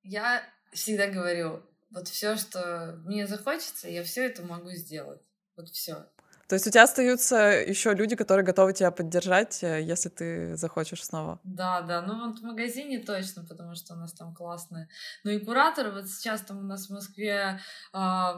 Я 0.03 0.43
всегда 0.73 1.07
говорю, 1.07 1.63
вот 1.89 2.07
все, 2.07 2.37
что 2.37 2.99
мне 3.05 3.25
захочется, 3.25 3.89
я 3.89 4.03
все 4.03 4.27
это 4.27 4.43
могу 4.43 4.69
сделать. 4.73 5.21
Вот 5.57 5.69
все. 5.69 6.05
То 6.49 6.55
есть 6.55 6.65
у 6.65 6.71
тебя 6.71 6.83
остаются 6.83 7.35
еще 7.35 7.93
люди, 7.93 8.15
которые 8.15 8.43
готовы 8.43 8.73
тебя 8.73 8.89
поддержать, 8.89 9.63
э, 9.63 9.83
если 9.83 10.09
ты 10.09 10.55
захочешь 10.55 11.05
снова. 11.05 11.39
Да, 11.43 11.81
да. 11.81 12.01
Ну 12.01 12.27
вот 12.27 12.39
в 12.39 12.43
магазине 12.43 12.97
точно, 12.97 13.45
потому 13.45 13.75
что 13.75 13.93
у 13.93 13.97
нас 13.97 14.13
там 14.13 14.33
классные. 14.33 14.89
Ну 15.23 15.29
и 15.29 15.37
кураторы, 15.39 15.91
вот 15.91 16.09
сейчас 16.09 16.41
там 16.41 16.57
у 16.57 16.63
нас 16.63 16.87
в 16.87 16.89
Москве 16.89 17.59
э, 17.93 18.31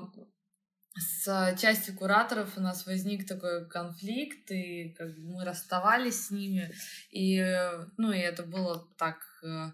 с 0.97 1.55
частью 1.57 1.95
кураторов 1.95 2.57
у 2.57 2.61
нас 2.61 2.85
возник 2.85 3.25
такой 3.25 3.65
конфликт, 3.69 4.51
и 4.51 4.93
как 4.97 5.15
бы 5.15 5.37
мы 5.37 5.45
расставались 5.45 6.25
с 6.25 6.31
ними, 6.31 6.73
и, 7.11 7.41
ну, 7.95 8.11
и 8.11 8.19
это 8.19 8.43
было 8.43 8.89
так 8.97 9.19
э, 9.41 9.71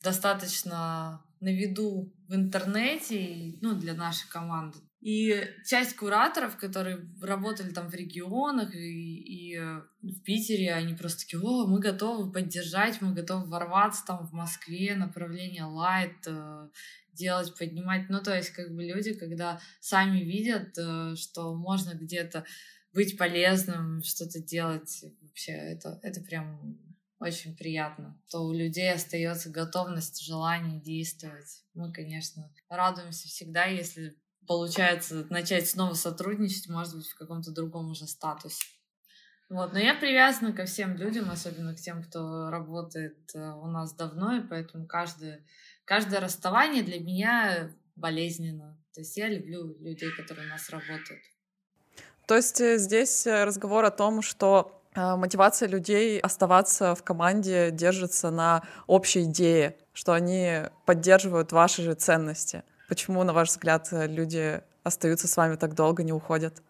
достаточно 0.00 1.24
на 1.40 1.48
виду 1.48 2.14
в 2.28 2.34
интернете, 2.36 3.58
ну, 3.60 3.74
для 3.74 3.94
нашей 3.94 4.28
команды. 4.28 4.78
И 5.00 5.44
часть 5.64 5.94
кураторов, 5.94 6.56
которые 6.56 7.08
работали 7.22 7.70
там 7.70 7.88
в 7.88 7.94
регионах 7.94 8.74
и, 8.74 9.52
и 9.52 9.56
э, 9.56 9.82
в 10.02 10.22
Питере, 10.22 10.74
они 10.74 10.94
просто 10.94 11.20
такие, 11.20 11.40
о, 11.40 11.66
мы 11.68 11.78
готовы 11.78 12.32
поддержать, 12.32 13.00
мы 13.00 13.14
готовы 13.14 13.48
ворваться 13.48 14.04
там 14.04 14.26
в 14.26 14.32
Москве, 14.32 14.96
направление 14.96 15.64
лайт, 15.64 16.26
э, 16.26 16.68
делать, 17.12 17.56
поднимать. 17.56 18.10
Ну, 18.10 18.20
то 18.20 18.34
есть, 18.34 18.50
как 18.50 18.74
бы 18.74 18.82
люди, 18.82 19.14
когда 19.14 19.60
сами 19.80 20.18
видят, 20.18 20.76
э, 20.76 21.14
что 21.14 21.54
можно 21.54 21.94
где-то 21.94 22.44
быть 22.92 23.16
полезным, 23.16 24.02
что-то 24.02 24.40
делать, 24.40 25.04
вообще, 25.22 25.52
это, 25.52 26.00
это 26.02 26.20
прям 26.22 26.76
очень 27.20 27.56
приятно, 27.56 28.20
что 28.26 28.44
у 28.44 28.52
людей 28.52 28.92
остается 28.92 29.50
готовность, 29.50 30.24
желание 30.24 30.80
действовать. 30.80 31.64
Мы, 31.74 31.92
конечно, 31.92 32.52
радуемся 32.68 33.28
всегда, 33.28 33.66
если 33.66 34.16
получается 34.48 35.26
начать 35.30 35.68
снова 35.68 35.94
сотрудничать, 35.94 36.68
может 36.68 36.96
быть, 36.96 37.06
в 37.06 37.16
каком-то 37.16 37.52
другом 37.52 37.90
уже 37.90 38.06
статусе. 38.06 38.64
Вот. 39.50 39.72
Но 39.72 39.78
я 39.78 39.94
привязана 39.94 40.52
ко 40.52 40.64
всем 40.64 40.96
людям, 40.96 41.30
особенно 41.30 41.74
к 41.74 41.78
тем, 41.78 42.02
кто 42.02 42.50
работает 42.50 43.18
э, 43.34 43.38
у 43.38 43.66
нас 43.66 43.94
давно, 43.94 44.36
и 44.36 44.40
поэтому 44.40 44.86
каждое, 44.86 45.44
каждое 45.84 46.20
расставание 46.20 46.82
для 46.82 47.00
меня 47.00 47.70
болезненно. 47.96 48.78
То 48.94 49.00
есть 49.00 49.16
я 49.16 49.28
люблю 49.28 49.76
людей, 49.80 50.10
которые 50.14 50.46
у 50.46 50.50
нас 50.50 50.68
работают. 50.68 51.22
То 52.26 52.36
есть 52.36 52.60
э, 52.60 52.76
здесь 52.76 53.26
э, 53.26 53.44
разговор 53.44 53.84
о 53.84 53.90
том, 53.90 54.22
что 54.22 54.74
мотивация 54.94 55.68
людей 55.68 56.18
оставаться 56.18 56.96
в 56.96 57.04
команде 57.04 57.70
держится 57.70 58.30
на 58.30 58.64
общей 58.88 59.24
идее, 59.24 59.76
что 59.92 60.12
они 60.12 60.62
поддерживают 60.86 61.52
ваши 61.52 61.82
же 61.82 61.94
ценности. 61.94 62.64
Почему, 62.88 63.22
на 63.22 63.32
ваш 63.32 63.50
взгляд, 63.50 63.88
люди 63.92 64.62
остаются 64.82 65.28
с 65.28 65.36
вами 65.36 65.56
так 65.56 65.74
долго, 65.74 66.02
не 66.02 66.12
уходят? 66.12 66.62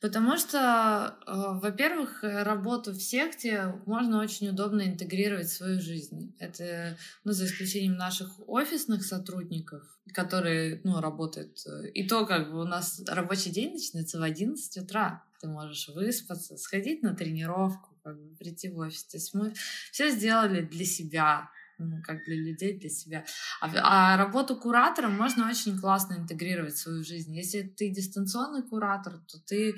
Потому 0.00 0.36
что, 0.36 1.16
э, 1.26 1.32
во-первых, 1.60 2.22
работу 2.22 2.92
в 2.92 3.00
секте 3.00 3.74
можно 3.86 4.20
очень 4.20 4.48
удобно 4.48 4.82
интегрировать 4.82 5.46
в 5.46 5.56
свою 5.56 5.80
жизнь. 5.80 6.34
Это, 6.38 6.98
ну, 7.24 7.32
за 7.32 7.46
исключением 7.46 7.96
наших 7.96 8.28
офисных 8.46 9.04
сотрудников, 9.04 9.82
которые, 10.12 10.82
ну, 10.84 11.00
работают. 11.00 11.64
И 11.94 12.06
то, 12.06 12.26
как 12.26 12.52
бы 12.52 12.60
у 12.60 12.64
нас 12.64 13.02
рабочий 13.06 13.50
день 13.50 13.72
начинается 13.72 14.18
в 14.18 14.22
11 14.22 14.76
утра. 14.82 15.24
Ты 15.40 15.48
можешь 15.48 15.88
выспаться, 15.88 16.58
сходить 16.58 17.02
на 17.02 17.14
тренировку, 17.14 17.88
как 18.04 18.20
бы 18.20 18.36
прийти 18.36 18.68
в 18.68 18.78
офис. 18.78 19.02
То 19.04 19.16
есть 19.16 19.32
мы 19.32 19.54
все 19.92 20.10
сделали 20.10 20.60
для 20.60 20.84
себя 20.84 21.50
ну, 21.78 22.02
как 22.02 22.24
для 22.24 22.36
людей, 22.36 22.78
для 22.78 22.88
себя. 22.88 23.24
А, 23.60 24.14
а 24.14 24.16
работу 24.16 24.56
куратора 24.56 25.08
можно 25.08 25.48
очень 25.48 25.78
классно 25.78 26.14
интегрировать 26.14 26.74
в 26.74 26.78
свою 26.78 27.04
жизнь. 27.04 27.36
Если 27.36 27.62
ты 27.62 27.90
дистанционный 27.90 28.62
куратор, 28.62 29.14
то 29.18 29.38
ты 29.46 29.74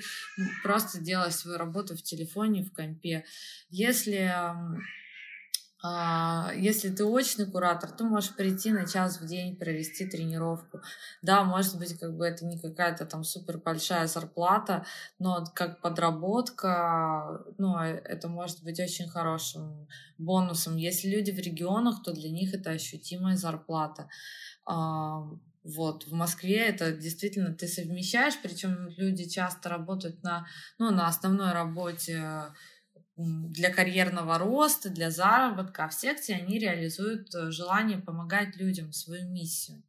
просто 0.63 0.99
делаешь 0.99 1.35
свою 1.35 1.57
работу 1.57 1.95
в 1.95 2.01
телефоне, 2.01 2.63
в 2.63 2.71
компе. 2.71 3.25
Если 3.69 4.33
если 5.81 6.89
ты 6.89 7.05
очный 7.05 7.45
куратор, 7.45 7.89
ты 7.89 8.03
можешь 8.03 8.35
прийти 8.35 8.71
на 8.71 8.85
час 8.85 9.21
в 9.21 9.25
день 9.25 9.55
провести 9.55 10.05
тренировку. 10.05 10.81
Да, 11.21 11.43
может 11.45 11.77
быть, 11.77 11.97
как 11.97 12.17
бы 12.17 12.25
это 12.25 12.45
не 12.45 12.59
какая-то 12.59 13.05
там 13.05 13.23
супер 13.23 13.59
большая 13.59 14.07
зарплата, 14.07 14.85
но 15.19 15.45
как 15.55 15.79
подработка, 15.79 17.45
ну, 17.57 17.75
а, 17.75 17.87
это 17.87 18.27
может 18.27 18.61
быть 18.61 18.79
очень 18.79 19.07
хорошим 19.07 19.87
бонусом. 20.17 20.75
Если 20.75 21.07
люди 21.07 21.31
в 21.31 21.39
регионах, 21.39 22.03
то 22.03 22.11
для 22.11 22.29
них 22.29 22.53
это 22.53 22.71
ощутимая 22.71 23.37
зарплата. 23.37 24.09
А, 24.65 25.29
вот, 25.63 26.07
в 26.07 26.13
Москве 26.13 26.57
это 26.57 26.91
действительно 26.91 27.53
ты 27.53 27.67
совмещаешь, 27.67 28.35
причем 28.41 28.89
люди 28.97 29.29
часто 29.29 29.69
работают 29.69 30.23
на, 30.23 30.45
ну, 30.77 30.91
на 30.91 31.07
основной 31.07 31.53
работе 31.53 32.53
для 33.19 33.69
карьерного 33.73 34.37
роста, 34.37 34.89
для 34.89 35.11
заработка, 35.11 35.85
а 35.85 35.89
в 35.89 35.93
секте 35.93 36.35
они 36.35 36.57
реализуют 36.57 37.35
э, 37.35 37.51
желание 37.51 37.97
помогать 37.97 38.55
людям, 38.55 38.93
свою 38.93 39.29
миссию. 39.29 39.83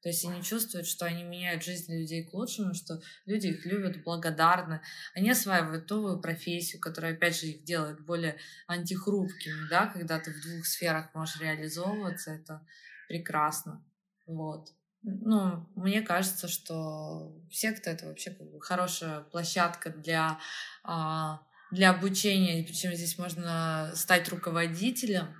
То 0.00 0.08
есть 0.08 0.24
они 0.24 0.42
чувствуют, 0.42 0.86
что 0.86 1.04
они 1.04 1.22
меняют 1.22 1.62
жизнь 1.62 1.92
людей 1.92 2.24
к 2.24 2.32
лучшему, 2.32 2.74
что 2.74 3.00
люди 3.26 3.48
их 3.48 3.66
любят, 3.66 4.02
благодарны. 4.02 4.80
Они 5.14 5.30
осваивают 5.30 5.88
новую 5.88 6.20
профессию, 6.20 6.80
которая, 6.80 7.12
опять 7.12 7.38
же, 7.38 7.48
их 7.48 7.62
делает 7.62 8.04
более 8.04 8.36
антихрупкими, 8.66 9.68
да, 9.68 9.86
когда 9.86 10.18
ты 10.18 10.32
в 10.32 10.42
двух 10.42 10.66
сферах 10.66 11.14
можешь 11.14 11.40
реализовываться, 11.40 12.32
это 12.32 12.66
прекрасно. 13.06 13.84
Вот. 14.26 14.70
Ну, 15.02 15.68
мне 15.76 16.00
кажется, 16.00 16.48
что 16.48 17.36
секта— 17.50 17.90
это 17.92 18.06
вообще 18.06 18.30
как 18.30 18.50
бы 18.50 18.60
хорошая 18.60 19.20
площадка 19.20 19.90
для 19.90 20.40
а, 20.84 21.42
для 21.72 21.90
обучения, 21.90 22.62
причем 22.62 22.94
здесь 22.94 23.18
можно 23.18 23.92
стать 23.94 24.28
руководителем, 24.28 25.34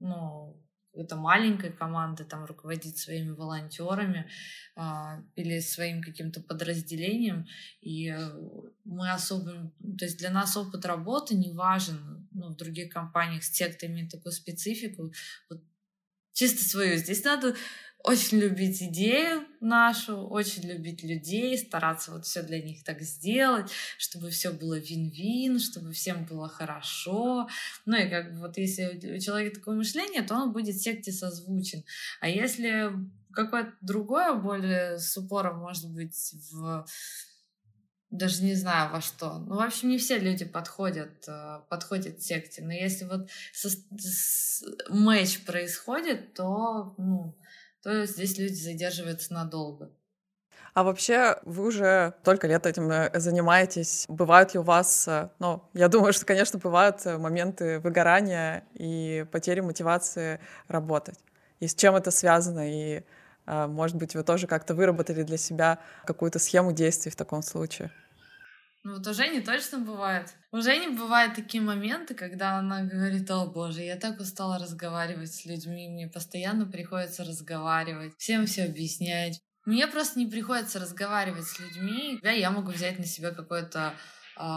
ну, 0.00 0.60
это 0.92 1.14
маленькой 1.14 1.70
команды, 1.70 2.24
там 2.24 2.44
руководить 2.44 2.98
своими 2.98 3.30
волонтерами 3.30 4.28
а, 4.74 5.22
или 5.36 5.60
своим 5.60 6.02
каким-то 6.02 6.40
подразделением. 6.40 7.46
И 7.80 8.12
мы 8.84 9.12
особо, 9.12 9.72
то 9.98 10.04
есть 10.04 10.18
для 10.18 10.30
нас 10.30 10.56
опыт 10.56 10.84
работы 10.84 11.36
не 11.36 11.52
важен. 11.52 12.28
Ну, 12.32 12.48
в 12.48 12.56
других 12.56 12.92
компаниях 12.92 13.44
с 13.44 13.52
сектами 13.52 14.08
такую 14.08 14.32
специфику. 14.32 15.12
Вот 15.48 15.62
чисто 16.32 16.68
свою. 16.68 16.96
Здесь 16.96 17.22
надо 17.22 17.54
очень 18.02 18.38
любить 18.38 18.82
идею 18.82 19.46
нашу, 19.60 20.26
очень 20.26 20.62
любить 20.62 21.02
людей, 21.02 21.56
стараться 21.58 22.12
вот 22.12 22.26
все 22.26 22.42
для 22.42 22.62
них 22.62 22.82
так 22.84 23.00
сделать, 23.02 23.70
чтобы 23.98 24.30
все 24.30 24.50
было 24.50 24.78
вин-вин, 24.78 25.58
чтобы 25.58 25.92
всем 25.92 26.24
было 26.24 26.48
хорошо. 26.48 27.48
Ну 27.86 27.96
и 27.96 28.08
как 28.08 28.32
бы 28.32 28.40
вот 28.40 28.56
если 28.56 29.16
у 29.16 29.20
человека 29.20 29.56
такое 29.56 29.76
мышление, 29.76 30.22
то 30.22 30.34
он 30.34 30.52
будет 30.52 30.80
секте 30.80 31.12
созвучен. 31.12 31.84
А 32.20 32.28
если 32.28 32.92
какое-то 33.32 33.72
другое, 33.80 34.34
более 34.34 34.98
с 34.98 35.16
упором, 35.16 35.58
может 35.58 35.90
быть, 35.92 36.34
в 36.50 36.86
даже 38.10 38.42
не 38.42 38.54
знаю 38.54 38.90
во 38.90 39.00
что. 39.00 39.38
Ну, 39.38 39.56
в 39.56 39.60
общем, 39.60 39.88
не 39.88 39.98
все 39.98 40.18
люди 40.18 40.44
подходят, 40.44 41.28
э, 41.28 41.60
подходят 41.68 42.20
секте. 42.20 42.60
Но 42.62 42.72
если 42.72 43.04
вот 43.04 43.30
со, 43.52 43.70
с, 43.70 44.64
матч 44.88 45.44
происходит, 45.44 46.34
то 46.34 46.94
ну, 46.98 47.36
то 47.82 48.06
здесь 48.06 48.38
люди 48.38 48.54
задерживаются 48.54 49.32
надолго. 49.32 49.92
А 50.74 50.84
вообще, 50.84 51.36
вы 51.44 51.66
уже 51.66 52.14
только 52.22 52.46
лет 52.46 52.64
этим 52.66 52.90
э, 52.90 53.10
занимаетесь. 53.18 54.04
Бывают 54.08 54.54
ли 54.54 54.60
у 54.60 54.62
вас, 54.62 55.08
э, 55.08 55.30
ну, 55.38 55.64
я 55.74 55.88
думаю, 55.88 56.12
что, 56.12 56.24
конечно, 56.24 56.58
бывают 56.58 57.04
э, 57.06 57.18
моменты 57.18 57.80
выгорания 57.80 58.64
и 58.74 59.26
потери 59.32 59.60
мотивации 59.60 60.40
работать. 60.68 61.18
И 61.58 61.66
с 61.66 61.74
чем 61.74 61.96
это 61.96 62.10
связано? 62.10 62.70
И, 62.70 63.02
может 63.46 63.96
быть, 63.96 64.14
вы 64.14 64.22
тоже 64.22 64.46
как-то 64.46 64.74
выработали 64.74 65.24
для 65.24 65.36
себя 65.36 65.80
какую-то 66.06 66.38
схему 66.38 66.72
действий 66.72 67.10
в 67.10 67.16
таком 67.16 67.42
случае? 67.42 67.90
Ну 68.82 68.94
вот 68.94 69.06
у 69.06 69.12
Жени 69.12 69.40
точно 69.42 69.78
бывает. 69.78 70.34
У 70.52 70.62
Жени 70.62 70.88
бывают 70.88 71.34
такие 71.34 71.62
моменты, 71.62 72.14
когда 72.14 72.58
она 72.58 72.82
говорит, 72.82 73.30
о 73.30 73.44
боже, 73.46 73.82
я 73.82 73.96
так 73.96 74.18
устала 74.20 74.58
разговаривать 74.58 75.34
с 75.34 75.44
людьми, 75.44 75.88
мне 75.88 76.08
постоянно 76.08 76.64
приходится 76.64 77.24
разговаривать, 77.24 78.14
всем 78.16 78.46
все 78.46 78.64
объяснять. 78.64 79.42
Мне 79.66 79.86
просто 79.86 80.18
не 80.18 80.26
приходится 80.26 80.78
разговаривать 80.78 81.44
с 81.44 81.60
людьми, 81.60 82.18
да, 82.22 82.30
я 82.30 82.50
могу 82.50 82.70
взять 82.70 82.98
на 82.98 83.04
себя 83.04 83.32
какое-то 83.32 83.94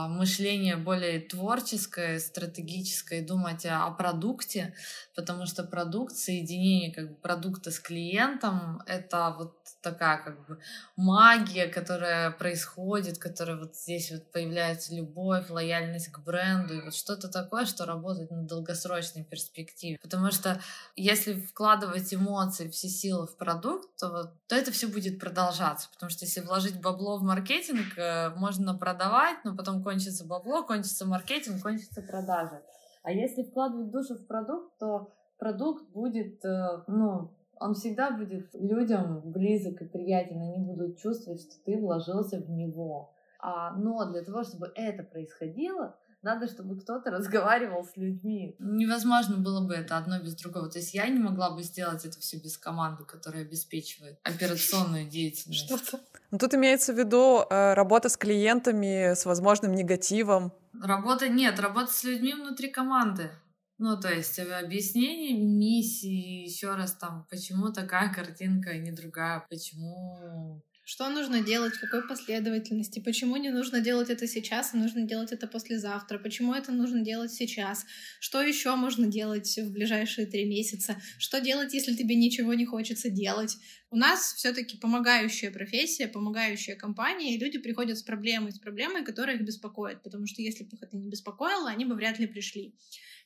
мышление 0.07 0.77
более 0.77 1.19
творческое, 1.19 2.19
стратегическое, 2.19 3.25
думать 3.25 3.65
о, 3.65 3.85
о 3.85 3.91
продукте, 3.91 4.73
потому 5.15 5.45
что 5.45 5.63
продукт, 5.63 6.15
соединение 6.15 6.93
как 6.93 7.09
бы 7.09 7.15
продукта 7.15 7.71
с 7.71 7.79
клиентом, 7.79 8.81
это 8.85 9.35
вот 9.37 9.57
такая 9.81 10.23
как 10.23 10.47
бы 10.47 10.59
магия, 10.95 11.67
которая 11.67 12.31
происходит, 12.31 13.17
которая 13.17 13.57
вот 13.57 13.75
здесь 13.75 14.11
вот 14.11 14.31
появляется 14.31 14.95
любовь, 14.95 15.49
лояльность 15.49 16.11
к 16.11 16.19
бренду, 16.19 16.75
и 16.75 16.81
вот 16.81 16.95
что-то 16.95 17.27
такое, 17.27 17.65
что 17.65 17.85
работает 17.85 18.31
на 18.31 18.43
долгосрочной 18.43 19.23
перспективе. 19.23 19.99
Потому 20.01 20.31
что 20.31 20.61
если 20.95 21.33
вкладывать 21.33 22.13
эмоции, 22.13 22.69
все 22.69 22.87
силы 22.87 23.27
в 23.27 23.37
продукт, 23.37 23.89
то, 23.97 24.09
вот, 24.09 24.47
то 24.47 24.55
это 24.55 24.71
все 24.71 24.87
будет 24.87 25.19
продолжаться. 25.19 25.89
Потому 25.93 26.09
что 26.09 26.25
если 26.25 26.41
вложить 26.41 26.79
бабло 26.81 27.17
в 27.17 27.23
маркетинг, 27.23 27.97
э, 27.97 28.29
можно 28.35 28.75
продавать, 28.75 29.43
но 29.43 29.55
потом 29.55 29.72
кончится 29.81 30.25
бабло, 30.25 30.63
кончится 30.63 31.05
маркетинг, 31.05 31.61
кончится 31.61 32.01
продажи. 32.01 32.61
А 33.01 33.11
если 33.11 33.43
вкладывать 33.43 33.91
душу 33.91 34.15
в 34.15 34.27
продукт, 34.27 34.77
то 34.77 35.11
продукт 35.37 35.89
будет, 35.89 36.43
э, 36.45 36.83
ну, 36.87 37.31
он 37.59 37.73
всегда 37.73 38.11
будет 38.11 38.53
людям 38.53 39.21
близок 39.25 39.81
и 39.81 39.85
приятен, 39.85 40.41
они 40.41 40.65
будут 40.65 40.97
чувствовать, 40.97 41.41
что 41.41 41.63
ты 41.63 41.77
вложился 41.77 42.39
в 42.39 42.49
него. 42.49 43.13
А, 43.39 43.75
но 43.75 44.05
для 44.11 44.23
того, 44.23 44.43
чтобы 44.43 44.71
это 44.75 45.03
происходило, 45.03 45.95
надо, 46.23 46.47
чтобы 46.47 46.79
кто-то 46.79 47.11
разговаривал 47.11 47.83
с 47.85 47.95
людьми. 47.97 48.55
Невозможно 48.59 49.37
было 49.37 49.65
бы 49.65 49.73
это 49.73 49.97
одно 49.97 50.19
без 50.19 50.35
другого. 50.35 50.69
То 50.69 50.79
есть 50.79 50.93
я 50.93 51.07
не 51.07 51.19
могла 51.19 51.51
бы 51.51 51.63
сделать 51.63 52.05
это 52.05 52.19
все 52.19 52.37
без 52.37 52.57
команды, 52.57 53.03
которая 53.03 53.43
обеспечивает 53.43 54.19
операционную 54.23 55.05
деятельность. 55.07 55.65
Что-то. 55.65 55.99
Ну, 56.31 56.37
тут 56.37 56.53
имеется 56.53 56.93
в 56.93 56.97
виду 56.97 57.45
э, 57.49 57.73
работа 57.73 58.09
с 58.09 58.17
клиентами, 58.17 59.13
с 59.13 59.25
возможным 59.25 59.73
негативом. 59.73 60.53
Работа 60.81 61.29
нет, 61.29 61.59
работа 61.59 61.91
с 61.91 62.03
людьми 62.03 62.33
внутри 62.33 62.69
команды. 62.71 63.29
Ну, 63.77 63.99
то 63.99 64.11
есть 64.11 64.39
э, 64.39 64.43
объяснение 64.53 65.37
миссии, 65.37 66.45
еще 66.45 66.75
раз 66.75 66.93
там, 66.93 67.27
почему 67.29 67.71
такая 67.71 68.13
картинка, 68.13 68.71
а 68.71 68.77
не 68.77 68.91
другая, 68.91 69.45
почему 69.49 70.63
что 70.85 71.09
нужно 71.09 71.41
делать, 71.41 71.75
в 71.75 71.79
какой 71.79 72.07
последовательности, 72.07 72.99
почему 72.99 73.37
не 73.37 73.49
нужно 73.49 73.79
делать 73.79 74.09
это 74.09 74.27
сейчас, 74.27 74.73
а 74.73 74.77
нужно 74.77 75.03
делать 75.03 75.31
это 75.31 75.47
послезавтра, 75.47 76.19
почему 76.19 76.53
это 76.53 76.71
нужно 76.73 77.01
делать 77.01 77.31
сейчас, 77.31 77.85
что 78.19 78.41
еще 78.41 78.75
можно 78.75 79.07
делать 79.07 79.57
в 79.57 79.71
ближайшие 79.71 80.27
три 80.27 80.45
месяца, 80.45 81.01
что 81.17 81.39
делать, 81.39 81.73
если 81.73 81.95
тебе 81.95 82.15
ничего 82.15 82.53
не 82.53 82.65
хочется 82.65 83.09
делать. 83.09 83.57
У 83.91 83.95
нас 83.95 84.33
все-таки 84.33 84.77
помогающая 84.77 85.51
профессия, 85.51 86.07
помогающая 86.07 86.75
компания, 86.75 87.35
и 87.35 87.39
люди 87.39 87.59
приходят 87.59 87.97
с 87.97 88.03
проблемой, 88.03 88.51
с 88.51 88.59
проблемой, 88.59 89.05
которая 89.05 89.37
их 89.37 89.43
беспокоит, 89.43 90.01
потому 90.03 90.27
что 90.27 90.41
если 90.41 90.63
бы 90.65 90.75
их 90.75 90.83
это 90.83 90.97
не 90.97 91.07
беспокоило, 91.07 91.69
они 91.69 91.85
бы 91.85 91.95
вряд 91.95 92.19
ли 92.19 92.27
пришли. 92.27 92.75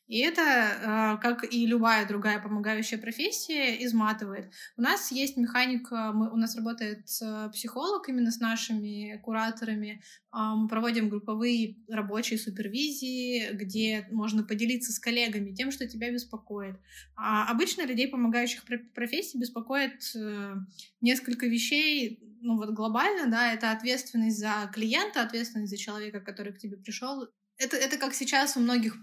И 0.08 0.20
это, 0.20 0.42
а, 0.42 1.18
как 1.18 1.54
и 1.54 1.66
любая 1.66 2.08
другая 2.08 2.40
помогающая 2.42 2.98
профессия, 2.98 3.84
изматывает. 3.86 4.52
У 4.78 4.82
нас 4.82 5.12
есть 5.12 5.38
механика, 5.38 6.12
мы, 6.14 6.32
у 6.32 6.38
нас 6.38 6.56
работает 6.56 7.06
психолог 7.52 8.08
именно 8.08 8.32
с 8.32 8.40
нашими 8.40 9.20
кураторами. 9.24 10.02
А, 10.32 10.56
мы 10.56 10.68
проводим 10.68 11.10
групповые 11.10 11.78
рабочие 11.90 12.40
супервизии, 12.40 13.52
где 13.54 14.08
можно 14.12 14.44
поделиться 14.44 14.94
с 14.94 15.00
коллегами 15.00 15.54
тем, 15.54 15.72
что 15.72 15.88
тебя 15.88 16.12
беспокоит. 16.12 16.76
А 17.16 17.52
обычно 17.52 17.86
людей, 17.86 18.08
помогающих 18.08 18.64
профессий, 18.94 19.38
беспокоит 19.38 20.16
э, 20.16 20.56
несколько 21.02 21.48
вещей, 21.48 22.24
ну 22.42 22.58
вот 22.58 22.70
глобально, 22.72 23.30
да, 23.30 23.54
это 23.54 23.72
ответственность 23.72 24.40
за 24.40 24.70
клиента, 24.74 25.22
ответственность 25.22 25.72
за 25.72 25.78
человека, 25.78 26.22
который 26.22 26.54
к 26.54 26.60
тебе 26.60 26.78
пришел. 26.78 27.28
Это, 27.58 27.76
это 27.76 27.98
как 27.98 28.14
сейчас 28.14 28.56
у 28.56 28.60
многих 28.60 28.96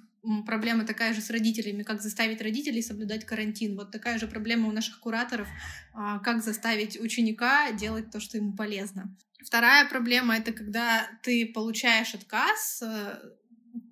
проблема 0.46 0.84
такая 0.84 1.14
же 1.14 1.20
с 1.20 1.30
родителями, 1.30 1.82
как 1.82 2.02
заставить 2.02 2.40
родителей 2.42 2.82
соблюдать 2.82 3.24
карантин. 3.24 3.76
Вот 3.76 3.90
такая 3.90 4.18
же 4.18 4.26
проблема 4.26 4.68
у 4.68 4.72
наших 4.72 5.00
кураторов, 5.00 5.48
а, 5.92 6.18
как 6.18 6.42
заставить 6.42 6.98
ученика 7.00 7.72
делать 7.72 8.10
то, 8.10 8.20
что 8.20 8.36
ему 8.36 8.52
полезно. 8.52 9.14
Вторая 9.44 9.86
проблема— 9.88 10.36
это 10.38 10.52
когда 10.52 11.06
ты 11.22 11.46
получаешь 11.46 12.14
отказ 12.14 12.82
э, 12.82 13.18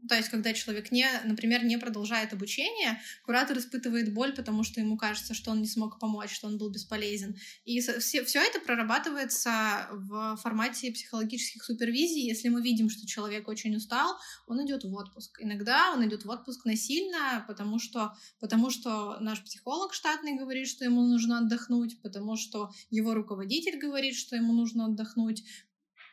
то 0.08 0.16
есть, 0.16 0.30
когда 0.30 0.52
человек, 0.52 0.90
не, 0.90 1.06
например, 1.24 1.64
не 1.64 1.78
продолжает 1.78 2.32
обучение, 2.32 3.00
куратор 3.24 3.58
испытывает 3.58 4.12
боль, 4.12 4.34
потому 4.34 4.64
что 4.64 4.80
ему 4.80 4.96
кажется, 4.96 5.32
что 5.32 5.52
он 5.52 5.60
не 5.60 5.68
смог 5.68 6.00
помочь, 6.00 6.32
что 6.32 6.48
он 6.48 6.58
был 6.58 6.70
бесполезен. 6.70 7.36
И 7.64 7.80
все, 7.80 8.24
все 8.24 8.40
это 8.40 8.58
прорабатывается 8.60 9.88
в 9.92 10.36
формате 10.42 10.90
психологических 10.90 11.62
супервизий. 11.62 12.26
Если 12.26 12.48
мы 12.48 12.62
видим, 12.62 12.90
что 12.90 13.06
человек 13.06 13.46
очень 13.46 13.76
устал, 13.76 14.16
он 14.46 14.64
идет 14.66 14.82
в 14.82 14.92
отпуск. 14.92 15.38
Иногда 15.40 15.92
он 15.92 16.06
идет 16.08 16.24
в 16.24 16.30
отпуск 16.30 16.64
насильно, 16.64 17.44
потому 17.46 17.78
что, 17.78 18.12
потому 18.40 18.70
что 18.70 19.18
наш 19.20 19.42
психолог 19.44 19.94
штатный 19.94 20.36
говорит, 20.36 20.66
что 20.66 20.84
ему 20.84 21.02
нужно 21.02 21.38
отдохнуть, 21.38 22.00
потому 22.02 22.36
что 22.36 22.72
его 22.90 23.14
руководитель 23.14 23.78
говорит, 23.78 24.16
что 24.16 24.34
ему 24.34 24.52
нужно 24.52 24.86
отдохнуть. 24.86 25.44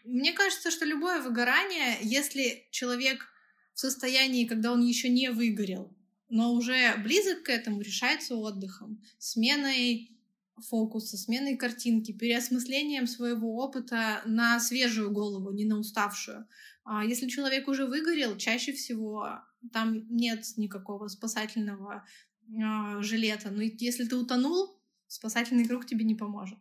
Мне 0.05 0.31
кажется, 0.33 0.69
что 0.69 0.85
любое 0.85 1.21
выгорание, 1.21 1.97
если 2.01 2.67
человек 2.71 3.27
состоянии, 3.79 4.45
когда 4.45 4.71
он 4.71 4.81
еще 4.81 5.09
не 5.09 5.31
выгорел, 5.31 5.95
но 6.29 6.53
уже 6.53 6.95
близок 7.03 7.43
к 7.43 7.49
этому, 7.49 7.81
решается 7.81 8.35
отдыхом, 8.35 9.01
сменой 9.17 10.15
фокуса, 10.61 11.17
сменой 11.17 11.57
картинки, 11.57 12.11
переосмыслением 12.11 13.07
своего 13.07 13.57
опыта 13.57 14.21
на 14.25 14.59
свежую 14.59 15.11
голову, 15.11 15.51
не 15.51 15.65
на 15.65 15.79
уставшую. 15.79 16.47
А 16.83 17.05
если 17.05 17.27
человек 17.27 17.67
уже 17.67 17.85
выгорел, 17.85 18.37
чаще 18.37 18.73
всего 18.73 19.39
там 19.73 20.05
нет 20.09 20.45
никакого 20.57 21.07
спасательного 21.07 22.03
э, 22.47 23.01
жилета. 23.01 23.51
Но 23.51 23.61
если 23.61 24.05
ты 24.05 24.15
утонул, 24.15 24.79
спасательный 25.07 25.67
круг 25.67 25.85
тебе 25.85 26.03
не 26.03 26.15
поможет. 26.15 26.57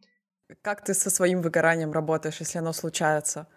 Как 0.62 0.84
ты 0.84 0.94
со 0.94 1.10
своим 1.10 1.42
выгоранием 1.42 1.92
работаешь, 1.92 2.40
если 2.40 2.58
оно 2.58 2.72
случается? 2.72 3.48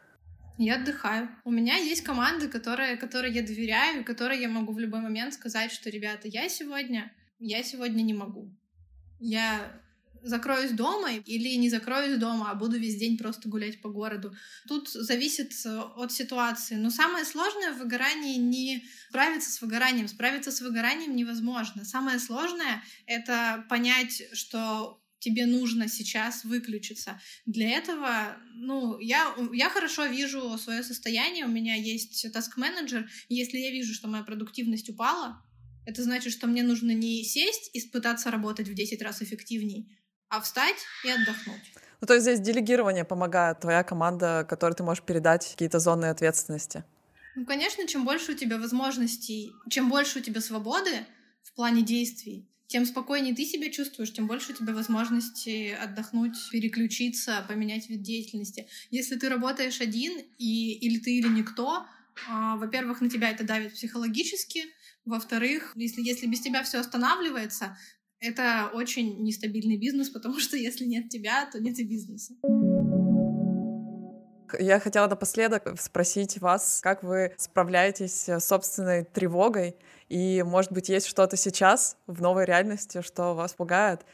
Я 0.63 0.75
отдыхаю. 0.75 1.27
У 1.43 1.49
меня 1.49 1.75
есть 1.77 2.03
команды, 2.03 2.47
которые, 2.47 2.95
которые 2.95 3.33
я 3.33 3.41
доверяю, 3.41 4.05
которые 4.05 4.39
я 4.41 4.47
могу 4.47 4.73
в 4.73 4.79
любой 4.79 5.01
момент 5.01 5.33
сказать, 5.33 5.71
что, 5.71 5.89
ребята, 5.89 6.27
я 6.27 6.49
сегодня, 6.49 7.11
я 7.39 7.63
сегодня 7.63 8.03
не 8.03 8.13
могу. 8.13 8.55
Я 9.19 9.81
закроюсь 10.21 10.69
дома 10.69 11.13
или 11.13 11.55
не 11.55 11.67
закроюсь 11.71 12.19
дома, 12.19 12.51
а 12.51 12.53
буду 12.53 12.77
весь 12.77 12.95
день 12.95 13.17
просто 13.17 13.49
гулять 13.49 13.81
по 13.81 13.89
городу. 13.89 14.35
Тут 14.67 14.87
зависит 14.87 15.51
э, 15.65 15.79
от 15.95 16.11
ситуации. 16.11 16.75
Но 16.75 16.91
самое 16.91 17.25
сложное 17.25 17.73
в 17.73 17.79
выгорании 17.79 18.37
не 18.37 18.85
справиться 19.09 19.49
с 19.49 19.61
выгоранием. 19.61 20.07
Справиться 20.07 20.51
с 20.51 20.61
выгоранием 20.61 21.15
невозможно. 21.15 21.85
Самое 21.85 22.19
сложное— 22.19 22.83
это 23.07 23.65
понять, 23.67 24.21
что 24.33 25.00
тебе 25.21 25.45
нужно 25.45 25.87
сейчас 25.87 26.43
выключиться. 26.43 27.21
Для 27.45 27.69
этого, 27.77 28.35
ну, 28.55 28.99
я, 28.99 29.33
я 29.53 29.69
хорошо 29.69 30.07
вижу 30.07 30.57
свое 30.57 30.83
состояние, 30.83 31.45
у 31.45 31.49
меня 31.49 31.75
есть 31.75 32.25
таск-менеджер, 32.33 33.09
если 33.29 33.57
я 33.59 33.71
вижу, 33.71 33.93
что 33.93 34.09
моя 34.09 34.23
продуктивность 34.23 34.89
упала, 34.89 35.41
это 35.85 36.03
значит, 36.03 36.33
что 36.33 36.47
мне 36.47 36.63
нужно 36.63 36.91
не 36.91 37.23
сесть 37.23 37.69
и 37.73 37.81
пытаться 37.87 38.31
работать 38.31 38.67
в 38.67 38.73
10 38.73 39.01
раз 39.01 39.21
эффективней, 39.21 39.97
а 40.29 40.41
встать 40.41 40.77
и 41.05 41.09
отдохнуть. 41.09 41.73
Ну, 42.01 42.07
то 42.07 42.15
есть 42.15 42.25
здесь 42.25 42.39
делегирование 42.39 43.05
помогает, 43.05 43.59
твоя 43.59 43.83
команда, 43.83 44.45
которой 44.49 44.73
ты 44.73 44.83
можешь 44.83 45.03
передать 45.03 45.47
какие-то 45.51 45.79
зоны 45.79 46.05
ответственности. 46.05 46.83
Ну, 47.35 47.45
конечно, 47.45 47.87
чем 47.87 48.05
больше 48.05 48.33
у 48.33 48.35
тебя 48.35 48.57
возможностей, 48.57 49.53
чем 49.69 49.89
больше 49.89 50.19
у 50.19 50.21
тебя 50.21 50.41
свободы 50.41 51.05
в 51.43 51.53
плане 51.53 51.83
действий, 51.83 52.50
тем 52.71 52.85
спокойнее 52.85 53.35
ты 53.35 53.43
себя 53.43 53.69
чувствуешь, 53.69 54.13
тем 54.13 54.27
больше 54.27 54.53
у 54.53 54.55
тебя 54.55 54.73
возможности 54.73 55.71
отдохнуть, 55.71 56.37
переключиться, 56.51 57.43
поменять 57.49 57.89
вид 57.89 58.01
деятельности. 58.01 58.65
Если 58.89 59.17
ты 59.17 59.27
работаешь 59.27 59.81
один, 59.81 60.13
и, 60.37 60.73
или 60.75 60.97
ты, 60.97 61.17
или 61.17 61.27
никто, 61.27 61.85
а, 62.29 62.55
во-первых, 62.55 63.01
на 63.01 63.09
тебя 63.09 63.29
это 63.29 63.43
давит 63.43 63.73
психологически, 63.73 64.63
во-вторых, 65.03 65.73
если, 65.75 66.01
если 66.01 66.27
без 66.27 66.39
тебя 66.39 66.63
все 66.63 66.77
останавливается, 66.77 67.77
это 68.21 68.71
очень 68.73 69.21
нестабильный 69.21 69.75
бизнес, 69.75 70.09
потому 70.13 70.39
что 70.39 70.55
если 70.55 70.85
нет 70.85 71.09
тебя, 71.09 71.49
то 71.51 71.59
нет 71.59 71.77
и 71.77 71.83
бизнеса. 71.83 72.35
Я 74.59 74.79
хотела 74.79 75.07
напоследок 75.07 75.79
спросить 75.79 76.39
вас, 76.39 76.79
как 76.81 77.03
вы 77.03 77.33
справляетесь 77.37 78.29
с 78.29 78.39
собственной 78.39 79.03
тревогой, 79.03 79.75
и, 80.09 80.43
может 80.43 80.71
быть, 80.71 80.89
есть 80.89 81.07
что-то 81.07 81.37
сейчас 81.37 81.97
в 82.05 82.21
новой 82.21 82.45
реальности, 82.45 83.01
что 83.01 83.33
вас 83.33 83.53
пугает? 83.53 84.05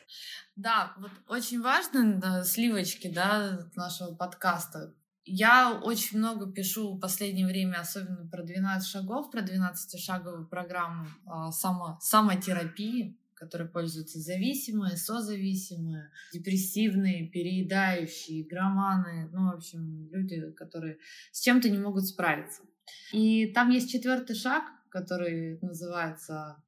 Да, 0.56 0.94
вот 0.98 1.12
очень 1.28 1.62
важно 1.62 2.14
да, 2.16 2.44
сливочки 2.44 3.10
да, 3.10 3.60
нашего 3.76 4.14
подкаста. 4.14 4.94
Я 5.26 5.74
очень 5.84 6.20
много 6.20 6.52
пишу 6.52 6.94
в 6.94 7.00
последнее 7.00 7.48
время, 7.48 7.82
особенно 7.82 8.30
про 8.30 8.44
12 8.44 8.88
шагов, 8.88 9.30
про 9.30 9.42
12-шаговую 9.42 10.46
программу 10.48 11.08
а, 11.26 11.52
само, 11.52 11.98
самотерапии 12.02 13.18
которые 13.38 13.70
пользуются 13.70 14.20
зависимые, 14.20 14.98
созависимые, 14.98 16.12
депрессивные, 16.34 17.30
переедающие, 17.30 18.46
громаны, 18.46 19.30
ну, 19.32 19.52
в 19.52 19.56
общем, 19.56 20.10
люди, 20.12 20.52
которые 20.52 20.98
с 21.32 21.42
чем-то 21.42 21.70
не 21.70 21.78
могут 21.78 22.06
справиться. 22.06 22.64
И 23.12 23.48
там 23.54 23.70
есть 23.70 23.92
четвертый 23.92 24.36
шаг, 24.36 24.64
который 24.90 25.60
называется 25.62 26.64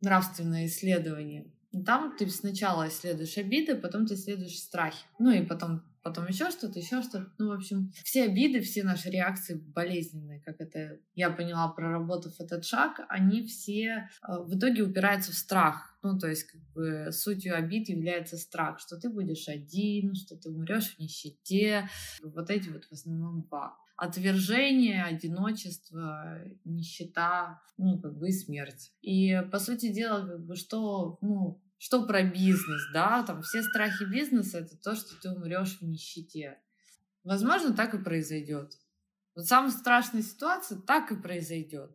нравственное 0.00 0.66
исследование. 0.66 1.50
Там 1.84 2.16
ты 2.16 2.28
сначала 2.28 2.88
исследуешь 2.88 3.38
обиды, 3.38 3.76
потом 3.76 4.06
ты 4.06 4.14
исследуешь 4.14 4.58
страхи. 4.58 5.04
Ну 5.18 5.30
и 5.30 5.42
потом 5.44 5.82
потом 6.02 6.26
еще 6.26 6.50
что-то, 6.50 6.78
еще 6.78 7.02
что-то. 7.02 7.32
Ну, 7.38 7.48
в 7.48 7.52
общем, 7.52 7.92
все 8.04 8.24
обиды, 8.24 8.60
все 8.60 8.82
наши 8.82 9.08
реакции 9.08 9.54
болезненные, 9.54 10.40
как 10.40 10.60
это 10.60 10.98
я 11.14 11.30
поняла, 11.30 11.68
проработав 11.68 12.40
этот 12.40 12.64
шаг, 12.64 13.00
они 13.08 13.46
все 13.46 14.08
э, 14.26 14.38
в 14.40 14.56
итоге 14.56 14.82
упираются 14.82 15.32
в 15.32 15.36
страх. 15.36 15.96
Ну, 16.02 16.18
то 16.18 16.28
есть, 16.28 16.44
как 16.44 16.60
бы 16.74 17.08
сутью 17.12 17.56
обид 17.56 17.88
является 17.88 18.36
страх, 18.36 18.80
что 18.80 18.96
ты 18.96 19.08
будешь 19.08 19.48
один, 19.48 20.14
что 20.14 20.36
ты 20.36 20.50
умрешь 20.50 20.94
в 20.94 20.98
нищете. 20.98 21.88
Вот 22.22 22.50
эти 22.50 22.68
вот 22.68 22.84
в 22.84 22.92
основном 22.92 23.42
два. 23.42 23.76
Отвержение, 23.96 25.04
одиночество, 25.04 26.40
нищета, 26.64 27.62
ну, 27.76 28.00
как 28.00 28.18
бы 28.18 28.30
и 28.30 28.32
смерть. 28.32 28.92
И, 29.00 29.40
по 29.52 29.60
сути 29.60 29.92
дела, 29.92 30.26
как 30.26 30.44
бы, 30.44 30.56
что, 30.56 31.18
ну, 31.20 31.62
что 31.82 32.06
про 32.06 32.22
бизнес, 32.22 32.92
да, 32.92 33.24
там 33.24 33.42
все 33.42 33.60
страхи 33.60 34.04
бизнеса 34.04 34.58
это 34.58 34.76
то, 34.76 34.94
что 34.94 35.20
ты 35.20 35.30
умрешь 35.30 35.78
в 35.80 35.82
нищете. 35.82 36.60
Возможно, 37.24 37.74
так 37.74 37.92
и 37.92 37.98
произойдет. 37.98 38.78
Вот 39.34 39.46
самая 39.46 39.72
страшная 39.72 40.22
ситуация 40.22 40.78
так 40.78 41.10
и 41.10 41.16
произойдет. 41.16 41.90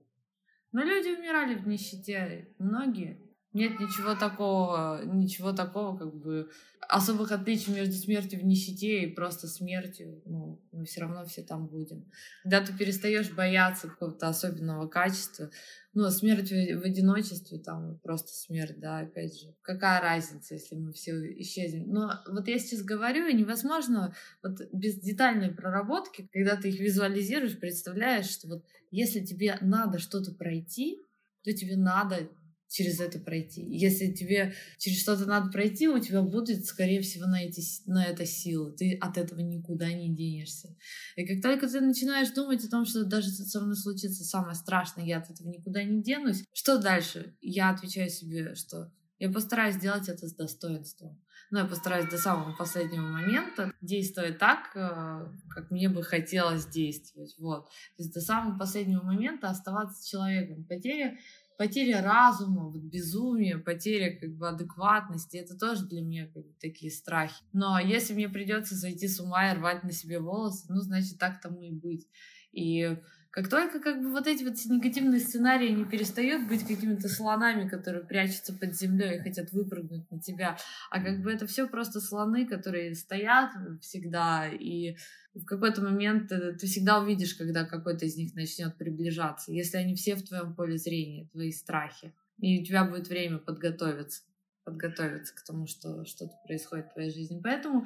Но 0.74 0.84
люди 0.84 1.18
умирали 1.18 1.56
в 1.56 1.66
нищете, 1.66 2.54
многие. 2.60 3.27
Нет 3.58 3.80
ничего 3.80 4.14
такого, 4.14 5.02
ничего 5.04 5.52
такого, 5.52 5.98
как 5.98 6.14
бы 6.14 6.48
особых 6.88 7.32
отличий 7.32 7.74
между 7.74 7.96
смертью 7.96 8.40
в 8.40 8.44
нищете 8.46 9.02
и 9.02 9.14
просто 9.14 9.48
смертью. 9.48 10.22
Ну, 10.26 10.62
мы 10.72 10.86
все 10.86 11.02
равно 11.02 11.26
все 11.26 11.42
там 11.42 11.66
будем. 11.66 12.06
Когда 12.44 12.62
ты 12.62 12.72
перестаешь 12.78 13.32
бояться 13.32 13.88
какого-то 13.88 14.28
особенного 14.28 14.88
качества, 14.88 15.50
ну, 15.96 16.04
а 16.04 16.12
смерть 16.12 16.52
в, 16.52 16.84
одиночестве, 16.86 17.58
там 17.58 17.98
просто 18.04 18.32
смерть, 18.32 18.80
да, 18.80 19.00
опять 19.00 19.36
же. 19.42 19.56
Какая 19.64 20.02
разница, 20.02 20.54
если 20.54 20.76
мы 20.76 20.94
все 20.94 21.14
исчезнем? 21.42 21.90
Но 21.90 22.12
вот 22.30 22.48
я 22.48 22.60
сейчас 22.60 22.84
говорю, 22.84 23.28
невозможно 23.36 24.14
вот 24.44 24.62
без 24.72 25.00
детальной 25.00 25.50
проработки, 25.50 26.30
когда 26.32 26.58
ты 26.58 26.70
их 26.70 26.80
визуализируешь, 26.80 27.60
представляешь, 27.60 28.30
что 28.30 28.50
вот 28.50 28.66
если 28.92 29.26
тебе 29.26 29.58
надо 29.62 29.98
что-то 29.98 30.32
пройти, 30.32 31.02
то 31.44 31.52
тебе 31.52 31.76
надо 31.76 32.30
через 32.70 33.00
это 33.00 33.20
пройти. 33.20 33.64
Если 33.64 34.12
тебе 34.12 34.54
через 34.78 35.02
что-то 35.02 35.26
надо 35.26 35.52
пройти, 35.52 35.88
у 35.88 36.00
тебя 36.00 36.22
будет, 36.22 36.66
скорее 36.66 37.02
всего, 37.02 37.26
на, 37.26 37.44
эти, 37.44 37.62
на 37.86 38.06
это 38.06 38.26
силы. 38.26 38.74
Ты 38.74 38.98
от 39.00 39.18
этого 39.18 39.40
никуда 39.40 39.92
не 39.92 40.14
денешься. 40.14 40.76
И 41.16 41.26
как 41.26 41.42
только 41.42 41.68
ты 41.68 41.82
начинаешь 41.82 42.30
думать 42.32 42.64
о 42.66 42.70
том, 42.70 42.86
что 42.86 43.06
даже 43.06 43.30
со 43.30 43.62
мной 43.62 43.76
случится 43.76 44.24
самое 44.24 44.56
страшное, 44.56 45.06
я 45.06 45.20
от 45.20 45.30
этого 45.30 45.48
никуда 45.48 45.84
не 45.84 46.02
денусь, 46.02 46.44
что 46.54 46.78
дальше? 46.78 47.36
Я 47.42 47.70
отвечаю 47.70 48.10
себе, 48.10 48.56
что 48.56 48.92
я 49.20 49.32
постараюсь 49.32 49.76
сделать 49.76 50.10
это 50.10 50.28
с 50.28 50.36
достоинством. 50.36 51.20
Но 51.50 51.60
я 51.60 51.66
постараюсь 51.66 52.10
до 52.10 52.18
самого 52.18 52.54
последнего 52.56 53.04
момента 53.04 53.72
действовать 53.80 54.38
так, 54.38 54.76
э, 54.76 55.28
как 55.50 55.72
мне 55.72 55.88
бы 55.88 56.04
хотелось 56.04 56.66
действовать. 56.66 57.36
Вот. 57.40 57.68
То 57.96 58.04
есть 58.04 58.14
до 58.14 58.20
самого 58.20 58.60
последнего 58.60 59.02
момента 59.02 59.50
оставаться 59.50 60.08
человеком. 60.08 60.66
Потеря 60.66 61.18
потеря 61.58 62.02
разума, 62.02 62.70
вот 62.70 62.84
безумие, 62.84 63.58
потеря 63.58 64.18
как 64.18 64.36
бы 64.36 64.48
адекватности, 64.48 65.38
это 65.38 65.58
тоже 65.58 65.88
для 65.88 66.02
меня 66.02 66.28
как 66.28 66.46
бы 66.46 66.54
такие 66.60 66.92
страхи. 66.92 67.44
Но 67.52 67.80
если 67.80 68.14
мне 68.14 68.30
придется 68.30 68.76
зайти 68.76 69.08
с 69.08 69.20
ума 69.20 69.52
и 69.52 69.56
рвать 69.56 69.84
на 69.84 69.92
себе 69.92 70.20
волосы, 70.20 70.68
ну, 70.70 70.80
значит, 70.82 71.18
так 71.18 71.42
тому 71.42 71.62
и 71.64 71.72
быть. 71.72 72.08
И 72.52 72.98
как 73.32 73.50
только 73.50 73.80
как 73.80 74.02
бы 74.02 74.12
вот 74.12 74.28
эти 74.28 74.44
вот 74.44 74.54
негативные 74.66 75.20
сценарии 75.20 75.70
не 75.70 75.86
перестают 75.86 76.48
быть 76.48 76.66
какими-то 76.68 77.08
слонами, 77.10 77.68
которые 77.68 78.04
прячутся 78.04 78.54
под 78.54 78.76
землей 78.76 79.18
и 79.18 79.22
хотят 79.22 79.52
выпрыгнуть 79.52 80.10
на 80.12 80.20
тебя, 80.20 80.58
а 80.90 81.04
как 81.04 81.22
бы 81.22 81.32
это 81.32 81.48
все 81.48 81.68
просто 81.68 82.00
слоны, 82.02 82.46
которые 82.48 82.96
стоят 82.96 83.52
всегда, 83.82 84.48
и 84.48 84.96
в 85.34 85.46
какой-то 85.46 85.82
момент 85.82 86.30
ты, 86.30 86.54
ты 86.54 86.68
всегда 86.68 87.00
увидишь, 87.00 87.36
когда 87.36 87.66
какой-то 87.66 88.06
из 88.06 88.18
них 88.18 88.34
начнет 88.36 88.78
приближаться, 88.78 89.52
если 89.52 89.78
они 89.78 89.96
все 89.96 90.16
в 90.16 90.24
твоем 90.24 90.56
поле 90.56 90.78
зрения, 90.78 91.28
твои 91.32 91.52
страхи. 91.52 92.14
И 92.40 92.62
у 92.62 92.64
тебя 92.64 92.86
будет 92.86 93.08
время 93.08 93.40
подготовиться, 93.40 94.24
подготовиться 94.64 95.34
к 95.36 95.44
тому, 95.44 95.68
что 95.68 96.06
что-то 96.06 96.34
происходит 96.46 96.88
в 96.88 96.94
твоей 96.94 97.12
жизни. 97.12 97.40
Поэтому 97.44 97.86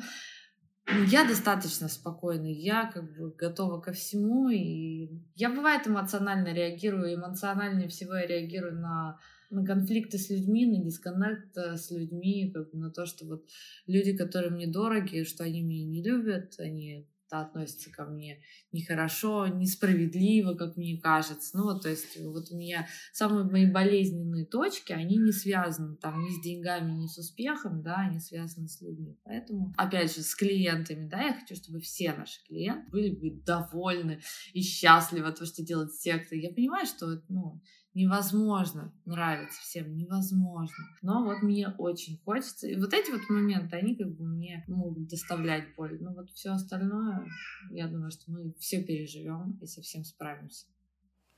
я 1.08 1.28
достаточно 1.28 1.88
спокойна, 1.88 2.48
я 2.48 2.90
как 2.92 3.16
бы 3.16 3.32
готова 3.32 3.80
ко 3.80 3.92
всему, 3.94 4.50
и 4.50 5.10
я 5.36 5.50
бывает 5.50 5.88
эмоционально 5.88 6.54
реагирую, 6.54 7.16
эмоциональнее 7.16 7.88
всего 7.88 8.16
я 8.16 8.26
реагирую 8.28 8.80
на 8.80 9.20
на 9.52 9.66
конфликты 9.66 10.18
с 10.18 10.30
людьми, 10.30 10.66
на 10.66 10.82
дисконнект 10.82 11.58
с 11.58 11.92
людьми, 11.92 12.52
как 12.54 12.72
бы 12.72 12.78
на 12.78 12.90
то, 12.90 13.06
что 13.06 13.26
вот 13.26 13.46
люди, 13.86 14.16
которые 14.16 14.50
мне 14.50 14.66
дороги, 14.66 15.24
что 15.24 15.44
они 15.44 15.62
меня 15.62 15.86
не 15.86 16.02
любят, 16.02 16.56
они 16.58 17.06
относится 17.40 17.90
ко 17.92 18.06
мне 18.06 18.42
нехорошо, 18.72 19.48
несправедливо, 19.48 20.56
как 20.56 20.76
мне 20.76 21.00
кажется. 21.00 21.58
Ну 21.58 21.80
то 21.80 21.90
есть 21.90 22.18
вот 22.20 22.52
у 22.52 22.58
меня 22.58 22.88
самые 23.14 23.46
мои 23.46 23.66
болезненные 23.66 24.46
точки, 24.46 24.92
они 24.92 25.18
не 25.18 25.32
связаны 25.32 25.96
там 25.96 26.22
ни 26.24 26.30
с 26.30 26.42
деньгами, 26.42 26.92
ни 26.92 27.08
с 27.08 27.18
успехом, 27.18 27.82
да, 27.82 28.08
они 28.10 28.20
связаны 28.20 28.68
с 28.68 28.82
людьми. 28.82 29.18
Поэтому, 29.24 29.74
опять 29.78 30.14
же, 30.14 30.22
с 30.22 30.36
клиентами, 30.36 31.08
да, 31.08 31.22
я 31.22 31.34
хочу, 31.34 31.56
чтобы 31.56 31.80
все 31.80 32.14
наши 32.14 32.44
клиенты 32.46 32.90
были 32.92 33.16
бы 33.16 33.42
довольны 33.44 34.22
и 34.54 34.62
счастливы 34.62 35.28
от 35.28 35.36
того, 35.36 35.48
что 35.48 35.64
делают 35.64 35.94
секты. 35.94 36.40
Я 36.40 36.50
понимаю, 36.50 36.86
что, 36.86 37.22
ну, 37.30 37.62
невозможно 37.94 38.94
нравится 39.06 39.60
всем, 39.62 39.96
невозможно. 39.96 40.86
Но 41.02 41.24
вот 41.24 41.42
мне 41.42 41.70
очень 41.78 42.20
хочется. 42.24 42.68
И 42.68 42.76
вот 42.76 42.94
эти 42.94 43.12
вот 43.12 43.22
моменты, 43.30 43.76
они 43.76 43.96
как 43.96 44.12
бы 44.16 44.26
мне 44.26 44.64
могут 44.68 45.08
доставлять 45.08 45.76
боль. 45.76 45.98
Но 46.02 46.14
вот 46.14 46.30
все 46.32 46.52
остальное, 46.52 47.28
я 47.70 47.88
думаю, 47.88 48.12
что 48.12 48.32
мы 48.32 48.54
все 48.60 48.84
переживем 48.84 49.58
и 49.62 49.66
совсем 49.66 50.04
справимся. 50.04 50.66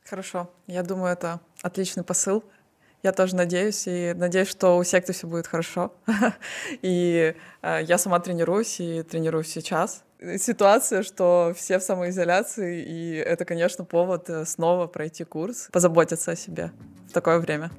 Хорошо. 0.06 0.54
Я 0.68 0.84
думаю, 0.84 1.14
это 1.14 1.42
отличный 1.62 2.04
посыл. 2.04 2.44
Я 3.04 3.12
тоже 3.12 3.36
надеюсь, 3.36 3.84
и 3.86 4.14
надеюсь, 4.16 4.48
что 4.48 4.78
у 4.78 4.84
секты 4.84 5.14
все 5.14 5.28
будет 5.28 5.46
хорошо. 5.46 5.94
И 6.82 7.36
э, 7.62 7.80
я 7.84 7.98
сама 7.98 8.20
тренируюсь 8.20 8.80
и 8.80 9.04
тренируюсь 9.04 9.50
сейчас 9.50 10.04
ситуация, 10.38 11.04
что 11.04 11.54
все 11.56 11.80
в 11.80 11.84
самоизоляции, 11.84 12.82
и 12.82 13.16
это, 13.16 13.46
конечно, 13.46 13.84
повод 13.84 14.30
э, 14.30 14.46
снова 14.46 14.88
пройти 14.88 15.24
курс, 15.24 15.68
позаботиться 15.72 16.32
о 16.32 16.36
себе 16.36 16.72
в 17.10 17.14
такое 17.14 17.40
время. 17.40 17.72